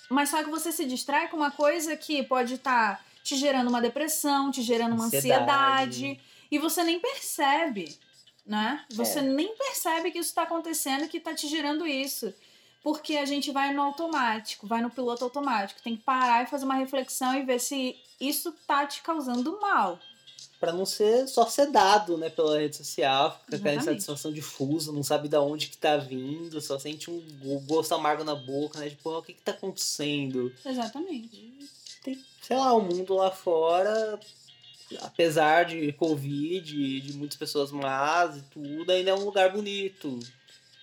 mas 0.09 0.31
só 0.31 0.43
que 0.43 0.51
você 0.51 0.73
se 0.73 0.85
distrai 0.87 1.29
com 1.29 1.37
uma 1.37 1.51
coisa 1.51 1.97
que 1.97 2.23
pode 2.23 2.55
estar 2.55 3.05
te 3.23 3.37
gerando 3.37 3.69
uma 3.69 3.81
depressão, 3.81 4.51
te 4.51 4.63
gerando 4.63 4.95
uma 4.95 5.07
Ansiedade. 5.07 5.37
ansiedade, 5.45 6.21
e 6.51 6.59
você 6.59 6.83
nem 6.85 6.99
percebe, 7.01 7.95
né? 8.47 8.85
Você 8.91 9.19
É. 9.19 9.23
nem 9.23 9.55
percebe 9.57 10.11
que 10.13 10.19
isso 10.19 10.29
está 10.31 10.45
acontecendo, 10.45 11.09
que 11.09 11.19
está 11.19 11.35
te 11.35 11.49
gerando 11.49 11.87
isso. 11.87 12.33
Porque 12.83 13.17
a 13.17 13.25
gente 13.25 13.51
vai 13.51 13.73
no 13.73 13.83
automático, 13.83 14.67
vai 14.67 14.81
no 14.81 14.91
piloto 14.91 15.25
automático. 15.25 15.83
Tem 15.83 15.97
que 15.97 16.03
parar 16.03 16.45
e 16.45 16.47
fazer 16.47 16.65
uma 16.65 16.75
reflexão 16.77 17.35
e 17.35 17.43
ver 17.45 17.59
se 17.59 17.97
isso 18.21 18.53
tá 18.67 18.87
te 18.87 19.03
causando 19.03 19.59
mal. 19.61 19.99
Pra 20.61 20.73
não 20.73 20.87
ser 20.87 21.27
só 21.29 21.45
sedado, 21.47 22.17
né, 22.17 22.31
pela 22.31 22.59
rede 22.59 22.77
social, 22.77 23.33
fica 23.33 23.41
com 23.51 23.57
aquela 23.57 23.73
Exatamente. 23.75 23.83
insatisfação 24.03 24.33
difusa, 24.33 24.91
não 24.93 25.03
sabe 25.03 25.29
de 25.29 25.37
onde 25.37 25.67
que 25.69 25.77
tá 25.77 25.97
vindo, 25.99 26.61
só 26.63 26.79
sente 26.79 27.11
um 27.11 27.21
go- 27.43 27.61
gosto 27.61 27.95
amargo 27.95 28.25
na 28.25 28.35
boca, 28.35 28.79
né? 28.79 28.89
Tipo, 28.89 29.11
"Ah, 29.11 29.19
o 29.19 29.23
que 29.23 29.35
que 29.35 29.43
tá 29.43 29.53
acontecendo? 29.53 30.51
Exatamente. 30.65 31.69
tem, 32.03 32.25
sei 32.41 32.57
lá, 32.57 32.73
o 32.73 32.81
mundo 32.81 33.15
lá 33.17 33.31
fora, 33.33 34.19
apesar 35.03 35.65
de 35.65 35.93
Covid, 35.93 37.01
de 37.01 37.13
muitas 37.15 37.37
pessoas 37.37 37.71
más 37.73 38.37
e 38.37 38.43
tudo, 38.43 38.91
ainda 38.91 39.11
é 39.11 39.15
um 39.15 39.25
lugar 39.25 39.53
bonito. 39.53 40.19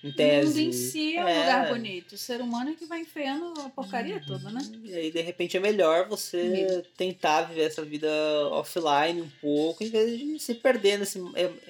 Em 0.03 0.09
O 0.09 0.13
tese. 0.13 0.47
mundo 0.47 0.59
em 0.59 0.71
si 0.73 1.15
é 1.15 1.23
um 1.23 1.27
É. 1.27 1.39
lugar 1.39 1.69
bonito. 1.69 2.11
O 2.13 2.17
ser 2.17 2.41
humano 2.41 2.71
é 2.71 2.73
que 2.73 2.85
vai 2.85 2.99
enfiando 2.99 3.53
a 3.61 3.69
porcaria 3.69 4.21
toda, 4.27 4.49
né? 4.49 4.59
E 4.83 4.93
aí, 4.93 5.09
de 5.11 5.21
repente, 5.21 5.55
é 5.55 5.59
melhor 5.61 6.07
você 6.09 6.43
Mesmo. 6.43 6.83
tentar 6.97 7.43
viver 7.43 7.63
essa 7.63 7.83
vida 7.85 8.09
offline 8.51 9.21
um 9.21 9.29
pouco, 9.41 9.81
em 9.83 9.89
vez 9.89 10.19
de 10.19 10.39
se 10.39 10.55
perder 10.55 10.99
nesse 10.99 11.19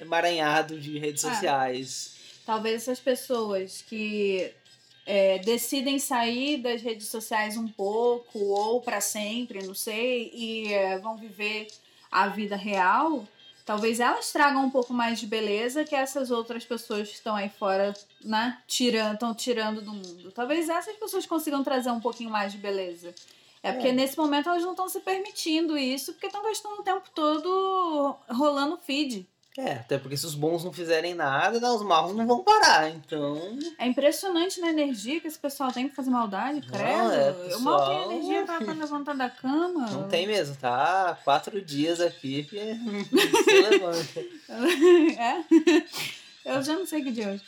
emaranhado 0.00 0.80
de 0.80 0.98
redes 0.98 1.24
Ah. 1.24 1.32
sociais. 1.34 2.14
Talvez 2.44 2.82
essas 2.82 2.98
pessoas 3.00 3.82
que 3.88 4.50
é, 5.06 5.38
decidem 5.38 5.98
sair 5.98 6.56
das 6.58 6.82
redes 6.82 7.08
sociais 7.08 7.56
um 7.56 7.68
pouco 7.68 8.38
ou 8.38 8.80
para 8.80 9.00
sempre, 9.00 9.62
não 9.62 9.74
sei, 9.74 10.30
e 10.34 10.72
é, 10.72 10.98
vão 10.98 11.16
viver 11.16 11.66
a 12.10 12.28
vida 12.28 12.56
real, 12.56 13.26
talvez 13.64 14.00
elas 14.00 14.30
tragam 14.30 14.64
um 14.64 14.70
pouco 14.70 14.92
mais 14.92 15.18
de 15.18 15.26
beleza 15.26 15.84
que 15.84 15.94
essas 15.94 16.30
outras 16.30 16.64
pessoas 16.64 17.08
que 17.08 17.14
estão 17.14 17.34
aí 17.34 17.48
fora, 17.48 17.94
né, 18.22 18.58
tirando, 18.66 19.14
estão 19.14 19.34
tirando 19.34 19.80
do 19.80 19.92
mundo. 19.92 20.30
Talvez 20.32 20.68
essas 20.68 20.96
pessoas 20.96 21.26
consigam 21.26 21.64
trazer 21.64 21.90
um 21.90 22.00
pouquinho 22.00 22.30
mais 22.30 22.52
de 22.52 22.58
beleza. 22.58 23.14
É 23.62 23.72
porque 23.72 23.88
É. 23.88 23.92
nesse 23.92 24.18
momento 24.18 24.48
elas 24.50 24.62
não 24.62 24.72
estão 24.72 24.88
se 24.88 25.00
permitindo 25.00 25.78
isso, 25.78 26.12
porque 26.12 26.26
estão 26.26 26.42
gastando 26.42 26.80
o 26.80 26.82
tempo 26.82 27.08
todo 27.14 28.16
rolando 28.28 28.76
feed. 28.76 29.26
É, 29.56 29.74
até 29.74 29.98
porque 29.98 30.16
se 30.16 30.26
os 30.26 30.34
bons 30.34 30.64
não 30.64 30.72
fizerem 30.72 31.14
nada, 31.14 31.60
né, 31.60 31.68
os 31.70 31.82
maus 31.82 32.12
não 32.14 32.26
vão 32.26 32.42
parar. 32.42 32.90
Então, 32.90 33.38
É 33.78 33.86
impressionante 33.86 34.60
na 34.60 34.68
energia 34.70 35.20
que 35.20 35.28
esse 35.28 35.38
pessoal 35.38 35.70
tem 35.70 35.86
pra 35.86 35.94
fazer 35.94 36.10
maldade, 36.10 36.60
Não, 36.60 36.68
credo. 36.68 37.12
é, 37.12 37.52
Eu 37.52 37.60
mal 37.60 37.86
tenho 37.86 37.98
pessoal- 38.00 38.12
energia 38.12 38.44
pra, 38.44 38.58
pra 38.58 38.72
levantar 38.74 39.14
da 39.14 39.30
cama. 39.30 39.88
não 39.90 40.08
tem 40.08 40.26
mesmo, 40.26 40.56
tá? 40.56 41.16
Quatro 41.22 41.62
dias 41.62 42.00
aqui 42.00 42.42
que 42.44 42.58
se 43.44 43.60
levanta. 43.70 44.20
é? 45.22 45.44
Eu 46.44 46.62
já 46.62 46.74
não 46.74 46.84
sei 46.86 47.04
que 47.04 47.12
dia 47.12 47.24
é 47.26 47.32
hoje. 47.34 47.42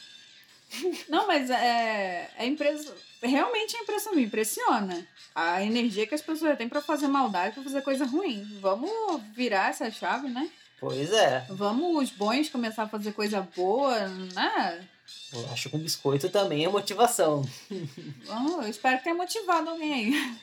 Não, 1.09 1.27
mas 1.27 1.51
é, 1.51 2.31
é 2.39 2.47
impresso, 2.47 2.93
realmente 3.23 3.77
é 3.77 3.81
impressão, 3.81 4.15
me 4.15 4.25
impressiona. 4.25 5.07
A 5.35 5.63
energia 5.63 6.07
que 6.07 6.15
as 6.15 6.23
pessoas 6.23 6.57
têm 6.57 6.69
pra 6.69 6.81
fazer 6.83 7.09
maldade, 7.09 7.55
pra 7.55 7.63
fazer 7.65 7.83
coisa 7.83 8.05
ruim. 8.05 8.45
Vamos 8.61 8.91
virar 9.35 9.71
essa 9.71 9.91
chave, 9.91 10.29
né? 10.29 10.49
Pois 10.79 11.13
é. 11.13 11.47
Vamos 11.49 12.05
os 12.05 12.11
bons 12.11 12.49
começar 12.49 12.85
a 12.85 12.89
fazer 12.89 13.13
coisa 13.13 13.47
boa, 13.57 14.09
né? 14.09 14.87
Eu 15.33 15.51
acho 15.53 15.71
que 15.71 15.77
um 15.77 15.81
biscoito 15.81 16.29
também 16.29 16.65
é 16.65 16.69
motivação. 16.69 17.43
Oh, 18.29 18.63
eu 18.63 18.69
espero 18.69 18.99
que 18.99 19.05
tenha 19.05 19.15
motivado 19.15 19.71
alguém 19.71 19.95
aí. 19.95 20.39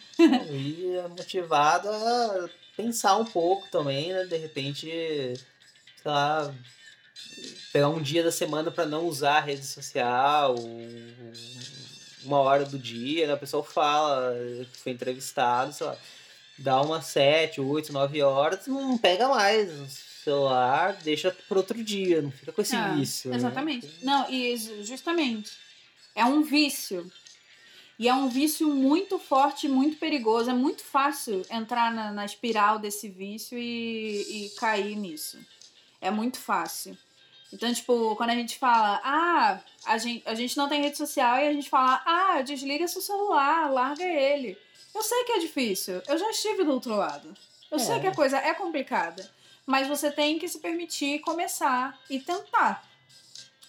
e 0.49 0.95
é 0.95 1.07
motivado 1.07 1.89
a 1.89 2.49
pensar 2.75 3.17
um 3.17 3.25
pouco 3.25 3.67
também, 3.69 4.11
né? 4.11 4.25
De 4.25 4.37
repente, 4.37 4.87
sei 4.87 6.11
lá, 6.11 6.53
pegar 7.71 7.89
um 7.89 8.01
dia 8.01 8.23
da 8.23 8.31
semana 8.31 8.71
para 8.71 8.85
não 8.85 9.05
usar 9.05 9.37
a 9.37 9.41
rede 9.41 9.65
social, 9.65 10.55
uma 12.23 12.37
hora 12.39 12.65
do 12.65 12.79
dia, 12.79 13.27
né? 13.27 13.33
A 13.33 13.37
pessoa 13.37 13.63
fala, 13.63 14.33
foi 14.71 14.93
entrevistado, 14.93 15.73
sei 15.73 15.87
lá, 15.87 15.97
dá 16.57 16.81
umas 16.81 17.05
sete, 17.05 17.61
oito, 17.61 17.93
nove 17.93 18.21
horas, 18.21 18.65
não 18.67 18.97
pega 18.97 19.27
mais 19.27 20.12
celular, 20.23 20.93
deixa 21.03 21.31
para 21.47 21.57
outro 21.57 21.83
dia, 21.83 22.21
não 22.21 22.31
fica 22.31 22.51
com 22.51 22.61
esse 22.61 22.75
Ah, 22.75 22.93
vício. 22.93 23.29
né? 23.29 23.35
Exatamente. 23.37 23.89
Não, 24.01 24.29
e 24.29 24.55
ju- 24.57 24.83
justamente. 24.83 25.51
É 26.15 26.23
um 26.25 26.41
vício. 26.41 27.11
E 27.99 28.07
é 28.09 28.13
um 28.13 28.27
vício 28.27 28.67
muito 28.73 29.19
forte, 29.19 29.67
muito 29.67 29.97
perigoso. 29.97 30.49
É 30.49 30.53
muito 30.53 30.83
fácil 30.83 31.45
entrar 31.49 31.91
na, 31.93 32.11
na 32.11 32.25
espiral 32.25 32.79
desse 32.79 33.07
vício 33.07 33.57
e, 33.57 34.45
e 34.47 34.49
cair 34.57 34.95
nisso. 34.95 35.37
É 36.01 36.09
muito 36.11 36.37
fácil. 36.39 36.97
Então, 37.51 37.71
tipo, 37.71 38.15
quando 38.15 38.31
a 38.31 38.35
gente 38.35 38.57
fala, 38.57 38.99
ah, 39.03 39.59
a 39.85 39.97
gente, 39.99 40.23
a 40.27 40.33
gente 40.33 40.57
não 40.57 40.67
tem 40.67 40.81
rede 40.81 40.97
social 40.97 41.37
e 41.37 41.47
a 41.47 41.53
gente 41.53 41.69
fala, 41.69 42.01
ah, 42.05 42.41
desliga 42.41 42.87
seu 42.87 43.01
celular, 43.01 43.71
larga 43.71 44.03
ele. 44.03 44.57
Eu 44.93 45.03
sei 45.03 45.23
que 45.23 45.33
é 45.33 45.39
difícil. 45.39 46.01
Eu 46.07 46.17
já 46.17 46.29
estive 46.31 46.63
do 46.63 46.71
outro 46.71 46.95
lado. 46.95 47.31
Eu 47.71 47.77
É. 47.77 47.79
sei 47.79 47.99
que 47.99 48.07
a 48.07 48.13
coisa 48.15 48.37
é 48.37 48.53
complicada. 48.55 49.29
Mas 49.65 49.87
você 49.87 50.11
tem 50.11 50.37
que 50.37 50.47
se 50.47 50.59
permitir 50.59 51.19
começar 51.19 51.99
e 52.09 52.19
tentar. 52.19 52.87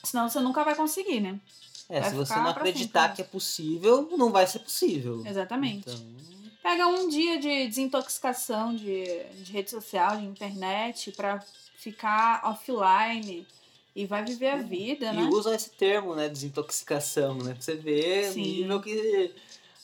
Senão 0.02 0.28
você 0.28 0.40
nunca 0.40 0.64
vai 0.64 0.74
conseguir, 0.74 1.20
né? 1.20 1.40
É, 1.88 2.00
Vai 2.00 2.11
se 2.11 2.16
você 2.16 2.35
não 2.37 2.48
acreditar 2.48 3.02
sempre, 3.02 3.16
que 3.16 3.22
é 3.22 3.24
possível, 3.24 4.09
não 4.16 4.33
vai 4.33 4.46
ser 4.46 4.61
possível. 4.61 5.22
Exatamente. 5.26 5.88
Então, 5.88 6.14
Pega 6.62 6.87
um 6.87 7.09
dia 7.09 7.38
de 7.38 7.68
desintoxicação 7.68 8.74
de, 8.74 9.04
de 9.42 9.52
rede 9.52 9.70
social, 9.70 10.16
de 10.16 10.24
internet, 10.24 11.12
pra 11.12 11.38
ficar 11.76 12.40
offline 12.42 13.46
e 13.94 14.07
vai 14.07 14.24
viver 14.24 14.48
a 14.48 14.57
vida, 14.57 15.12
e 15.12 15.16
né? 15.16 15.28
usa 15.28 15.54
esse 15.54 15.68
termo, 15.70 16.14
né, 16.14 16.26
desintoxicação, 16.26 17.37
né? 17.37 17.52
Pra 17.52 17.61
você 17.61 17.74
ver 17.74 18.30
o 18.30 18.33
Sim. 18.33 18.40
nível 18.40 18.80
que 18.80 19.35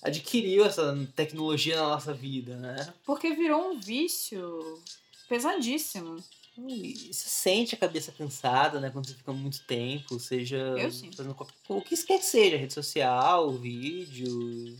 adquiriu 0.02 0.64
essa 0.64 0.96
tecnologia 1.14 1.76
na 1.76 1.90
nossa 1.90 2.14
vida, 2.14 2.56
né? 2.56 2.94
Porque 3.04 3.34
virou 3.34 3.72
um 3.72 3.78
vício 3.78 4.82
pesadíssimo. 5.30 6.16
E 6.58 7.14
você 7.14 7.28
sente 7.28 7.74
a 7.74 7.78
cabeça 7.78 8.12
cansada, 8.12 8.80
né? 8.80 8.90
Quando 8.90 9.06
você 9.06 9.14
fica 9.14 9.32
muito 9.32 9.62
tempo, 9.62 10.18
seja 10.18 10.74
fazendo 11.16 11.36
o 11.68 11.80
que 11.80 11.96
quer 12.04 12.18
que 12.18 12.26
seja, 12.26 12.56
rede 12.56 12.74
social, 12.74 13.50
vídeo, 13.52 14.76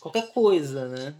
qualquer 0.00 0.32
coisa, 0.32 0.88
né? 0.88 1.14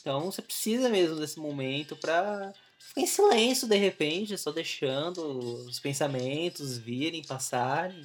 Então 0.00 0.32
você 0.32 0.40
precisa 0.40 0.88
mesmo 0.88 1.16
desse 1.16 1.38
momento 1.38 1.94
pra 1.94 2.52
ficar 2.78 3.00
em 3.02 3.06
silêncio 3.06 3.68
de 3.68 3.76
repente, 3.76 4.36
só 4.38 4.50
deixando 4.50 5.20
os 5.66 5.78
pensamentos 5.78 6.78
virem, 6.78 7.22
passarem. 7.22 8.04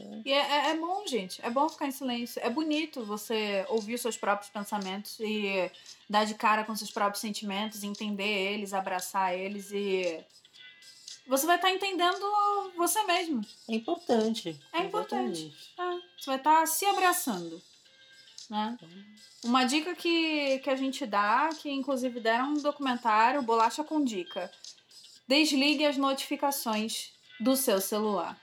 É- 0.00 0.22
E 0.24 0.32
é, 0.32 0.38
é- 0.38 0.70
é 0.70 0.76
bom, 0.76 1.06
gente. 1.06 1.44
É 1.44 1.50
bom 1.50 1.68
ficar 1.68 1.86
em 1.86 1.90
silêncio. 1.92 2.40
É 2.44 2.48
bonito 2.50 3.04
você 3.04 3.64
ouvir 3.68 3.94
os 3.94 4.00
seus 4.00 4.16
próprios 4.16 4.50
pensamentos 4.50 5.18
e 5.20 5.70
dar 6.08 6.24
de 6.24 6.34
cara 6.34 6.64
com 6.64 6.74
seus 6.76 6.90
próprios 6.90 7.20
sentimentos, 7.20 7.82
entender 7.82 8.52
eles, 8.52 8.72
abraçar 8.72 9.34
eles 9.36 9.70
e. 9.72 10.24
Você 11.26 11.46
vai 11.46 11.56
estar 11.56 11.70
entendendo 11.70 12.18
você 12.76 13.02
mesmo. 13.04 13.42
É 13.68 13.74
importante. 13.74 14.60
É 14.72 14.80
importante. 14.80 15.54
É, 15.78 15.82
você 16.18 16.26
vai 16.26 16.36
estar 16.36 16.66
se 16.66 16.84
abraçando. 16.84 17.62
Né? 18.50 18.76
Uma 19.44 19.64
dica 19.64 19.94
que, 19.94 20.58
que 20.58 20.68
a 20.68 20.76
gente 20.76 21.06
dá, 21.06 21.48
que 21.60 21.70
inclusive 21.70 22.20
deram 22.20 22.50
um 22.50 22.54
documentário, 22.60 23.40
Bolacha 23.40 23.84
com 23.84 24.04
Dica. 24.04 24.50
Desligue 25.26 25.86
as 25.86 25.96
notificações 25.96 27.12
do 27.40 27.56
seu 27.56 27.80
celular. 27.80 28.38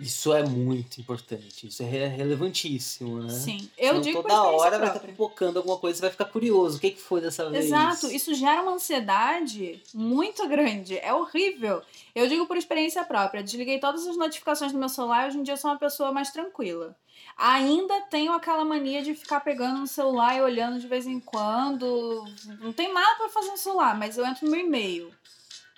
Isso 0.00 0.32
é 0.32 0.42
muito 0.42 1.00
importante. 1.00 1.66
Isso 1.68 1.82
é 1.82 1.86
re- 1.86 2.06
relevantíssimo, 2.08 3.22
né? 3.22 3.28
Sim. 3.32 3.70
Eu 3.78 3.88
Senão 3.88 4.00
digo 4.00 4.22
por 4.22 4.28
toda 4.30 4.42
hora 4.42 4.78
vai 4.78 4.88
estar 4.88 5.00
pipocando 5.00 5.58
alguma 5.58 5.76
coisa, 5.78 5.96
você 5.96 6.02
vai 6.02 6.10
ficar 6.10 6.24
curioso. 6.24 6.78
O 6.78 6.80
que, 6.80 6.90
que 6.90 7.00
foi 7.00 7.20
dessa 7.20 7.48
vez? 7.48 7.66
Exato, 7.66 8.10
isso 8.10 8.34
gera 8.34 8.62
uma 8.62 8.72
ansiedade 8.72 9.82
muito 9.94 10.48
grande. 10.48 10.98
É 10.98 11.12
horrível. 11.12 11.82
Eu 12.14 12.26
digo 12.26 12.46
por 12.46 12.56
experiência 12.56 13.04
própria. 13.04 13.42
Desliguei 13.42 13.78
todas 13.78 14.06
as 14.06 14.16
notificações 14.16 14.72
do 14.72 14.78
meu 14.78 14.88
celular 14.88 15.24
e 15.24 15.28
hoje 15.28 15.38
em 15.38 15.42
dia 15.42 15.54
eu 15.54 15.58
sou 15.58 15.70
uma 15.70 15.78
pessoa 15.78 16.10
mais 16.10 16.30
tranquila. 16.30 16.96
Ainda 17.36 18.00
tenho 18.02 18.32
aquela 18.32 18.64
mania 18.64 19.02
de 19.02 19.14
ficar 19.14 19.40
pegando 19.40 19.80
no 19.80 19.86
celular 19.86 20.36
e 20.36 20.42
olhando 20.42 20.78
de 20.80 20.86
vez 20.86 21.06
em 21.06 21.20
quando. 21.20 22.24
Não 22.60 22.72
tem 22.72 22.92
nada 22.92 23.14
pra 23.16 23.28
fazer 23.28 23.50
no 23.50 23.56
celular, 23.56 23.96
mas 23.98 24.18
eu 24.18 24.26
entro 24.26 24.44
no 24.46 24.50
meu 24.50 24.60
e-mail. 24.60 25.10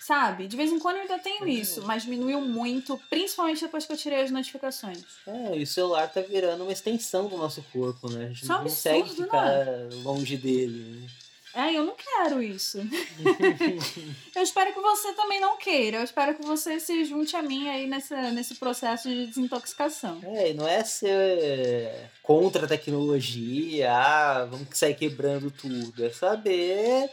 Sabe? 0.04 0.46
De 0.46 0.54
vez 0.54 0.70
em 0.70 0.78
quando 0.78 0.96
eu 0.96 1.02
ainda 1.02 1.18
tenho 1.18 1.48
isso, 1.48 1.82
mas 1.86 2.02
diminuiu 2.02 2.38
muito, 2.42 3.00
principalmente 3.08 3.62
depois 3.62 3.86
que 3.86 3.92
eu 3.94 3.96
tirei 3.96 4.20
as 4.20 4.30
notificações. 4.30 5.02
É, 5.26 5.56
e 5.56 5.62
o 5.62 5.66
celular 5.66 6.12
tá 6.12 6.20
virando 6.20 6.62
uma 6.62 6.72
extensão 6.72 7.26
do 7.26 7.38
nosso 7.38 7.64
corpo, 7.72 8.10
né? 8.10 8.26
A 8.26 8.28
gente 8.28 8.42
Isso 8.42 8.52
é 8.52 8.54
não 8.54 8.62
consegue 8.64 9.00
absurdo, 9.00 9.22
ficar 9.22 9.64
longe 10.02 10.36
dele. 10.36 11.00
né? 11.00 11.08
É, 11.54 11.72
eu 11.72 11.84
não 11.84 11.94
quero 11.94 12.42
isso. 12.42 12.78
eu 14.36 14.42
espero 14.42 14.74
que 14.74 14.80
você 14.80 15.14
também 15.14 15.40
não 15.40 15.56
queira. 15.56 15.98
Eu 15.98 16.04
espero 16.04 16.34
que 16.34 16.42
você 16.42 16.78
se 16.78 17.02
junte 17.06 17.34
a 17.34 17.42
mim 17.42 17.68
aí 17.70 17.86
nessa, 17.86 18.30
nesse 18.30 18.56
processo 18.56 19.08
de 19.08 19.26
desintoxicação. 19.28 20.20
É, 20.22 20.50
e 20.50 20.54
não 20.54 20.68
é 20.68 20.84
ser 20.84 22.10
contra 22.22 22.66
a 22.66 22.68
tecnologia, 22.68 23.90
ah, 23.90 24.44
vamos 24.44 24.68
sair 24.72 24.96
quebrando 24.96 25.50
tudo. 25.50 26.04
É 26.04 26.10
saber. 26.10 27.08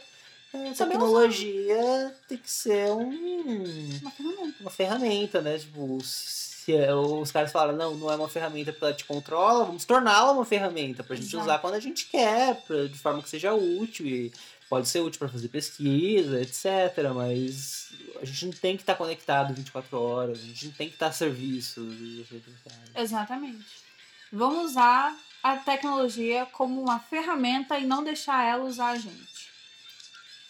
É, 0.54 0.74
Saber 0.74 0.92
tecnologia 0.92 2.14
tem 2.28 2.38
que 2.38 2.50
ser 2.50 2.90
um, 2.90 3.98
Uma 4.00 4.10
ferramenta. 4.10 4.54
uma 4.60 4.70
ferramenta, 4.70 5.40
né? 5.40 5.58
Tipo, 5.58 5.98
se 6.02 6.74
é- 6.74 6.94
os 6.94 7.30
caras 7.32 7.50
falam, 7.50 7.76
não, 7.76 7.94
não 7.96 8.10
é 8.10 8.16
uma 8.16 8.28
ferramenta 8.28 8.72
porque 8.72 8.84
ela 8.84 8.94
te 8.94 9.04
controla, 9.04 9.64
vamos 9.64 9.84
torná-la 9.84 10.32
uma 10.32 10.44
ferramenta 10.44 11.02
pra 11.02 11.16
gente 11.16 11.28
Exato. 11.28 11.44
usar 11.44 11.58
quando 11.58 11.74
a 11.74 11.80
gente 11.80 12.06
quer, 12.06 12.56
pra, 12.62 12.86
de 12.86 12.98
forma 12.98 13.22
que 13.22 13.28
seja 13.28 13.52
útil 13.54 14.06
e 14.06 14.32
pode 14.68 14.88
ser 14.88 15.00
útil 15.00 15.18
pra 15.18 15.28
fazer 15.28 15.48
pesquisa, 15.48 16.40
etc. 16.40 17.12
Mas 17.14 17.90
a 18.20 18.24
gente 18.24 18.46
não 18.46 18.52
tem 18.52 18.76
que 18.76 18.82
estar 18.82 18.94
conectado 18.94 19.54
24 19.54 20.00
horas, 20.00 20.38
a 20.38 20.42
gente 20.46 20.66
não 20.66 20.72
tem 20.72 20.88
que 20.88 20.94
estar 20.94 21.08
a 21.08 21.12
serviço 21.12 21.84
sociais. 22.28 22.90
Exatamente. 22.94 23.64
Vamos 24.32 24.70
usar 24.70 25.14
a 25.42 25.56
tecnologia 25.56 26.46
como 26.52 26.80
uma 26.80 26.98
ferramenta 27.00 27.78
e 27.78 27.84
não 27.86 28.02
deixar 28.04 28.44
ela 28.44 28.64
usar 28.64 28.90
a 28.90 28.96
gente. 28.96 29.51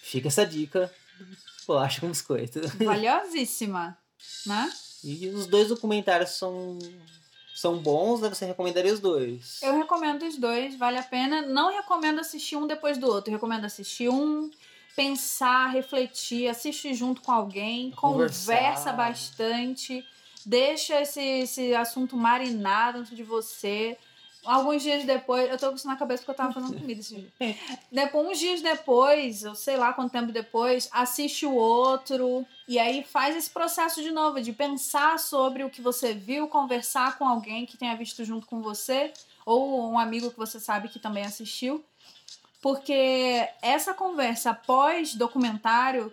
Fica 0.02 0.26
essa 0.26 0.44
dica, 0.44 0.92
bolacha 1.64 2.00
com 2.00 2.08
biscoito. 2.08 2.60
Valiosíssima, 2.84 3.96
né? 4.44 4.70
E 5.04 5.28
os 5.28 5.46
dois 5.46 5.68
documentários 5.68 6.30
são, 6.30 6.76
são 7.54 7.78
bons, 7.78 8.20
né? 8.20 8.28
Você 8.28 8.44
recomendaria 8.44 8.92
os 8.92 8.98
dois? 8.98 9.62
Eu 9.62 9.78
recomendo 9.78 10.24
os 10.26 10.36
dois, 10.36 10.76
vale 10.76 10.98
a 10.98 11.02
pena. 11.04 11.42
Não 11.42 11.72
recomendo 11.72 12.18
assistir 12.20 12.56
um 12.56 12.66
depois 12.66 12.98
do 12.98 13.06
outro. 13.06 13.30
Eu 13.30 13.36
recomendo 13.36 13.64
assistir 13.64 14.08
um, 14.08 14.50
pensar, 14.96 15.68
refletir, 15.68 16.48
assistir 16.48 16.94
junto 16.94 17.22
com 17.22 17.30
alguém, 17.30 17.92
Conversar. 17.92 18.52
conversa 18.56 18.92
bastante, 18.92 20.04
deixa 20.44 21.00
esse, 21.00 21.20
esse 21.20 21.74
assunto 21.74 22.16
marinar 22.16 22.92
dentro 22.92 23.14
de 23.14 23.22
você. 23.22 23.96
Alguns 24.44 24.82
dias 24.82 25.04
depois, 25.04 25.48
eu 25.48 25.56
tô 25.56 25.68
com 25.68 25.76
isso 25.76 25.86
na 25.86 25.96
cabeça 25.96 26.22
porque 26.22 26.32
eu 26.32 26.36
tava 26.36 26.52
fazendo 26.52 26.80
comida 26.80 27.00
esse 27.00 27.14
dia. 27.14 27.56
Depois, 27.90 28.28
uns 28.28 28.38
dias 28.38 28.60
depois, 28.60 29.44
eu 29.44 29.54
sei 29.54 29.76
lá 29.76 29.92
quanto 29.92 30.10
tempo 30.10 30.32
depois, 30.32 30.88
assiste 30.92 31.46
o 31.46 31.54
outro 31.54 32.44
e 32.66 32.78
aí 32.78 33.04
faz 33.04 33.36
esse 33.36 33.50
processo 33.50 34.02
de 34.02 34.10
novo, 34.10 34.40
de 34.40 34.52
pensar 34.52 35.18
sobre 35.18 35.62
o 35.62 35.70
que 35.70 35.80
você 35.80 36.12
viu, 36.12 36.48
conversar 36.48 37.16
com 37.18 37.26
alguém 37.26 37.64
que 37.66 37.76
tenha 37.76 37.94
visto 37.96 38.24
junto 38.24 38.46
com 38.46 38.60
você, 38.60 39.12
ou 39.46 39.90
um 39.90 39.98
amigo 39.98 40.30
que 40.30 40.38
você 40.38 40.58
sabe 40.58 40.88
que 40.88 40.98
também 40.98 41.24
assistiu. 41.24 41.84
Porque 42.60 43.48
essa 43.60 43.94
conversa 43.94 44.54
pós-documentário 44.54 46.12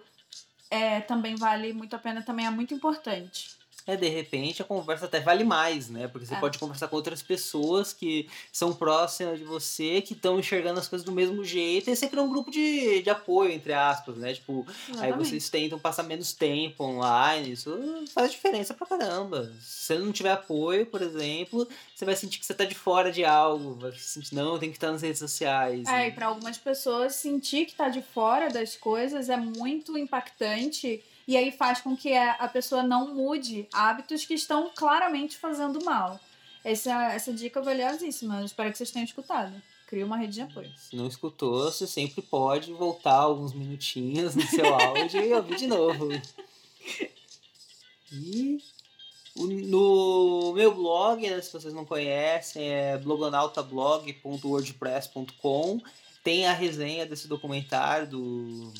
é, 0.69 0.99
também 1.01 1.35
vale 1.35 1.73
muito 1.73 1.95
a 1.95 1.99
pena, 1.99 2.21
também 2.21 2.45
é 2.45 2.49
muito 2.49 2.73
importante. 2.73 3.58
É, 3.89 3.95
de 3.95 4.07
repente 4.07 4.61
a 4.61 4.65
conversa 4.65 5.05
até 5.05 5.19
vale 5.19 5.43
mais, 5.43 5.89
né? 5.89 6.07
Porque 6.07 6.25
você 6.27 6.35
É. 6.35 6.39
pode 6.39 6.59
conversar 6.59 6.87
com 6.87 6.95
outras 6.95 7.21
pessoas 7.21 7.91
que 7.91 8.29
são 8.51 8.73
próximas 8.73 9.39
de 9.39 9.43
você, 9.45 10.01
que 10.01 10.13
estão 10.13 10.39
enxergando 10.39 10.79
as 10.79 10.87
coisas 10.87 11.03
do 11.05 11.11
mesmo 11.11 11.43
jeito, 11.43 11.89
e 11.89 11.95
você 11.95 12.07
cria 12.07 12.21
um 12.21 12.29
grupo 12.29 12.51
de, 12.51 13.01
de 13.01 13.09
apoio, 13.09 13.51
entre 13.51 13.73
aspas, 13.73 14.17
né? 14.17 14.33
Tipo, 14.33 14.65
aí 14.67 14.93
Exatamente. 14.93 15.17
vocês 15.29 15.49
tentam 15.49 15.79
passar 15.79 16.03
menos 16.03 16.33
tempo 16.33 16.83
online, 16.83 17.51
isso 17.53 17.77
faz 18.13 18.31
diferença 18.31 18.73
pra 18.73 18.85
caramba. 18.85 19.51
Se 19.59 19.85
você 19.85 19.97
não 19.99 20.11
tiver 20.11 20.31
apoio, 20.31 20.85
por 20.85 21.01
exemplo, 21.01 21.67
você 21.95 22.05
vai 22.05 22.15
sentir 22.15 22.39
que 22.39 22.45
você 22.45 22.53
tá 22.53 22.65
de 22.65 22.75
fora 22.75 23.11
de 23.11 23.25
algo, 23.25 23.75
vai 23.75 23.91
sentir, 23.93 24.35
não, 24.35 24.59
tem 24.59 24.69
que 24.69 24.77
estar 24.77 24.91
nas 24.91 25.01
redes 25.01 25.19
sociais. 25.19 25.87
É, 25.87 26.07
e 26.07 26.11
para 26.11 26.27
algumas 26.27 26.57
pessoas 26.57 27.15
sentir 27.15 27.65
que 27.65 27.73
tá 27.75 27.89
de 27.89 28.01
fora 28.01 28.49
das 28.49 28.75
coisas 28.75 29.29
é 29.29 29.37
muito 29.37 29.97
impactante 29.97 31.03
E 31.29 31.37
aí 31.37 31.51
faz 31.51 31.79
com 31.79 31.95
que 31.95 32.17
a 32.17 32.47
pessoa 32.47 32.81
não 32.81 33.13
mude 33.13 33.67
hábitos 33.71 34.25
que 34.25 34.33
estão 34.33 34.71
claramente 34.75 35.37
fazendo 35.37 35.79
mal. 35.85 36.19
Essa, 36.63 37.13
essa 37.13 37.31
dica 37.31 37.59
é 37.59 37.63
valiosíssima. 37.63 38.43
Espero 38.43 38.71
que 38.71 38.79
vocês 38.79 38.89
tenham 38.89 39.05
escutado. 39.05 39.53
Cria 39.85 40.03
uma 40.03 40.17
rede 40.17 40.33
de 40.33 40.41
apoio. 40.41 40.73
Se 40.75 40.95
não 40.95 41.05
escutou, 41.05 41.65
você 41.65 41.85
sempre 41.85 42.23
pode 42.23 42.73
voltar 42.73 43.13
alguns 43.13 43.53
minutinhos 43.53 44.33
no 44.33 44.41
seu 44.41 44.73
áudio 44.73 45.23
e 45.23 45.31
ouvir 45.31 45.57
de 45.57 45.67
novo. 45.67 46.09
E 48.11 48.57
no 49.35 50.51
meu 50.55 50.73
blog, 50.73 51.29
né, 51.29 51.39
se 51.41 51.53
vocês 51.53 51.75
não 51.75 51.85
conhecem, 51.85 52.73
é 52.73 52.97
blogonautablog.wordpress.com. 52.97 55.79
Tem 56.23 56.47
a 56.47 56.53
resenha 56.53 57.05
desse 57.05 57.27
documentário 57.27 58.07
do 58.07 58.73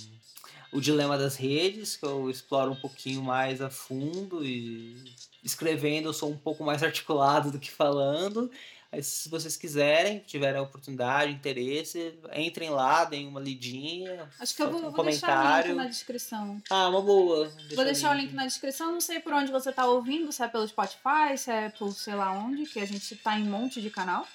O 0.72 0.80
Dilema 0.80 1.18
das 1.18 1.36
Redes, 1.36 1.96
que 1.96 2.06
eu 2.06 2.30
exploro 2.30 2.72
um 2.72 2.76
pouquinho 2.76 3.22
mais 3.22 3.62
a 3.62 3.70
fundo 3.70 4.46
e 4.46 4.96
escrevendo 5.44 6.10
eu 6.10 6.14
sou 6.14 6.30
um 6.30 6.38
pouco 6.38 6.64
mais 6.64 6.84
articulado 6.84 7.52
do 7.52 7.60
que 7.60 7.72
falando. 7.72 8.52
Aí, 8.92 9.04
se 9.04 9.30
vocês 9.30 9.56
quiserem, 9.56 10.20
tiverem 10.26 10.60
a 10.60 10.64
oportunidade, 10.64 11.32
interesse, 11.32 12.18
entrem 12.34 12.72
lá, 12.72 13.06
deem 13.06 13.28
uma 13.28 13.40
lidinha. 13.40 14.28
Acho 14.40 14.56
que 14.56 14.64
eu 14.64 14.72
vou, 14.72 14.88
um 14.88 14.90
vou 14.90 15.06
deixar 15.06 15.64
o 15.64 15.68
link 15.68 15.76
na 15.76 15.86
descrição. 15.86 16.62
Ah, 16.72 16.90
uma 16.90 17.02
boa. 17.02 17.50
Deixa 17.50 17.76
vou 17.76 17.86
deixar 17.86 18.10
o 18.10 18.14
link. 18.14 18.24
o 18.24 18.26
link 18.26 18.36
na 18.36 18.46
descrição. 18.48 18.92
Não 18.92 19.00
sei 19.02 19.20
por 19.20 19.32
onde 19.32 19.52
você 19.52 19.70
está 19.70 19.86
ouvindo, 19.86 20.32
se 20.32 20.42
é 20.42 20.48
pelo 20.48 20.68
Spotify, 20.68 21.38
se 21.38 21.52
é 21.52 21.70
por 21.70 21.92
sei 21.94 22.16
lá 22.16 22.32
onde, 22.32 22.66
que 22.66 22.80
a 22.80 22.86
gente 22.86 23.14
está 23.14 23.38
em 23.38 23.44
um 23.44 23.52
monte 23.52 23.80
de 23.80 23.92
canal. 23.92 24.28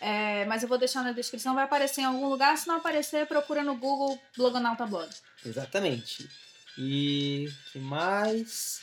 É, 0.00 0.44
mas 0.44 0.62
eu 0.62 0.68
vou 0.68 0.78
deixar 0.78 1.02
na 1.02 1.12
descrição, 1.12 1.54
vai 1.54 1.64
aparecer 1.64 2.02
em 2.02 2.04
algum 2.04 2.28
lugar. 2.28 2.56
Se 2.56 2.68
não 2.68 2.76
aparecer, 2.76 3.26
procura 3.26 3.62
no 3.62 3.76
Google 3.76 4.18
Blogonauta 4.36 4.86
Blog. 4.86 5.08
Exatamente. 5.44 6.28
E 6.76 7.48
que 7.72 7.78
mais? 7.78 8.80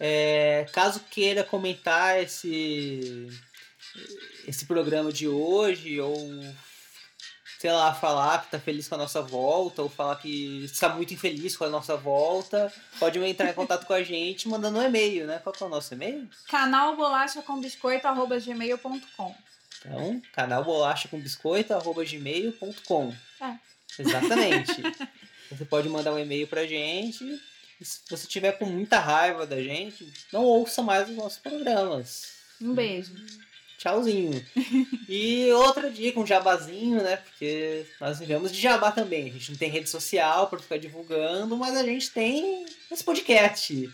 É, 0.00 0.66
caso 0.72 1.00
queira 1.10 1.42
comentar 1.44 2.20
esse 2.20 3.28
esse 4.46 4.64
programa 4.66 5.12
de 5.12 5.28
hoje, 5.28 6.00
ou 6.00 6.14
sei 7.58 7.72
lá, 7.72 7.92
falar 7.92 8.44
que 8.44 8.52
tá 8.52 8.58
feliz 8.58 8.86
com 8.86 8.94
a 8.94 8.98
nossa 8.98 9.20
volta, 9.20 9.82
ou 9.82 9.88
falar 9.88 10.16
que 10.16 10.64
está 10.64 10.88
muito 10.88 11.12
infeliz 11.12 11.56
com 11.56 11.64
a 11.64 11.68
nossa 11.68 11.96
volta, 11.96 12.72
pode 13.00 13.18
entrar 13.18 13.50
em 13.50 13.54
contato 13.54 13.86
com 13.86 13.92
a 13.92 14.02
gente 14.02 14.48
mandando 14.48 14.78
um 14.78 14.82
e-mail, 14.82 15.26
né? 15.26 15.40
Qual 15.42 15.52
que 15.52 15.62
é 15.62 15.66
o 15.66 15.68
nosso 15.68 15.92
e-mail? 15.92 16.28
Canal 16.48 16.96
bolacha 16.96 17.42
com 17.42 17.60
biscoito@gmail.com. 17.60 19.47
Então, 19.78 20.20
canal 20.32 20.64
bolacha 20.64 21.08
com 21.08 21.20
biscoito@gmail.com. 21.20 23.14
É. 23.40 23.56
Exatamente. 23.98 24.82
você 25.50 25.64
pode 25.64 25.88
mandar 25.88 26.12
um 26.12 26.18
e-mail 26.18 26.46
pra 26.46 26.66
gente. 26.66 27.24
E 27.80 27.84
se 27.84 28.00
você 28.08 28.26
tiver 28.26 28.52
com 28.52 28.66
muita 28.66 28.98
raiva 28.98 29.46
da 29.46 29.62
gente, 29.62 30.12
não 30.32 30.44
ouça 30.44 30.82
mais 30.82 31.08
os 31.08 31.16
nossos 31.16 31.38
programas. 31.38 32.32
Um 32.60 32.74
beijo. 32.74 33.14
Tchauzinho. 33.78 34.44
e 35.08 35.48
outra 35.52 35.88
dica, 35.88 36.18
um 36.18 36.26
jabazinho, 36.26 37.00
né? 37.00 37.16
Porque 37.16 37.86
nós 38.00 38.18
vivemos 38.18 38.50
de 38.50 38.60
jabá 38.60 38.90
também. 38.90 39.28
A 39.28 39.32
gente 39.32 39.52
não 39.52 39.58
tem 39.58 39.70
rede 39.70 39.88
social 39.88 40.48
para 40.48 40.58
ficar 40.58 40.78
divulgando, 40.78 41.56
mas 41.56 41.76
a 41.76 41.84
gente 41.84 42.10
tem 42.10 42.66
esse 42.90 43.04
podcast. 43.04 43.88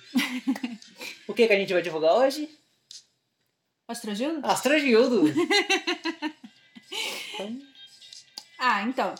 o 1.29 1.35
que, 1.35 1.47
que 1.47 1.53
a 1.53 1.59
gente 1.59 1.73
vai 1.75 1.83
divulgar 1.83 2.15
hoje? 2.15 2.49
Astrogildo? 3.89 4.47
Astrogildo! 4.47 5.25
Ah, 8.57 8.83
então. 8.83 9.15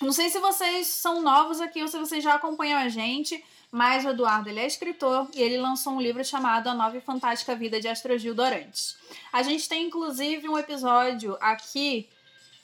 Não 0.00 0.12
sei 0.12 0.30
se 0.30 0.38
vocês 0.38 0.86
são 0.86 1.22
novos 1.22 1.60
aqui 1.60 1.82
ou 1.82 1.88
se 1.88 1.98
vocês 1.98 2.22
já 2.22 2.34
acompanham 2.34 2.78
a 2.78 2.88
gente. 2.88 3.42
Mas 3.74 4.04
o 4.04 4.10
Eduardo 4.10 4.48
ele 4.48 4.60
é 4.60 4.66
escritor 4.66 5.28
e 5.34 5.42
ele 5.42 5.58
lançou 5.58 5.94
um 5.94 6.00
livro 6.00 6.24
chamado 6.24 6.68
A 6.68 6.74
Nova 6.74 6.96
e 6.96 7.00
Fantástica 7.00 7.56
Vida 7.56 7.80
de 7.80 7.88
Astrogil 7.88 8.32
Dorantes. 8.32 8.96
A 9.32 9.42
gente 9.42 9.68
tem 9.68 9.86
inclusive 9.88 10.48
um 10.48 10.56
episódio 10.56 11.36
aqui. 11.40 12.08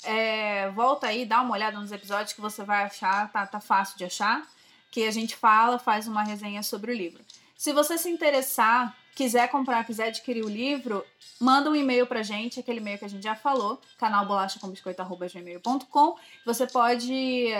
É, 0.04 0.70
volta 0.70 1.08
aí, 1.08 1.26
dá 1.26 1.42
uma 1.42 1.54
olhada 1.54 1.80
nos 1.80 1.90
episódios 1.90 2.32
que 2.32 2.40
você 2.40 2.62
vai 2.62 2.84
achar, 2.84 3.32
tá, 3.32 3.44
tá 3.44 3.58
fácil 3.58 3.98
de 3.98 4.04
achar. 4.04 4.46
Que 4.88 5.04
a 5.04 5.10
gente 5.10 5.34
fala, 5.34 5.80
faz 5.80 6.06
uma 6.06 6.22
resenha 6.22 6.62
sobre 6.62 6.92
o 6.92 6.94
livro. 6.94 7.24
Se 7.56 7.72
você 7.72 7.98
se 7.98 8.08
interessar, 8.08 8.96
quiser 9.14 9.48
comprar, 9.50 9.84
quiser 9.84 10.08
adquirir 10.08 10.44
o 10.44 10.48
livro, 10.48 11.04
manda 11.40 11.70
um 11.70 11.76
e-mail 11.76 12.06
pra 12.06 12.22
gente, 12.22 12.60
aquele 12.60 12.78
e-mail 12.78 12.98
que 12.98 13.04
a 13.04 13.08
gente 13.08 13.22
já 13.22 13.34
falou, 13.34 13.80
canalbolachacom.biscoito.gmail.com. 13.98 16.16
Você 16.44 16.66
pode 16.66 17.52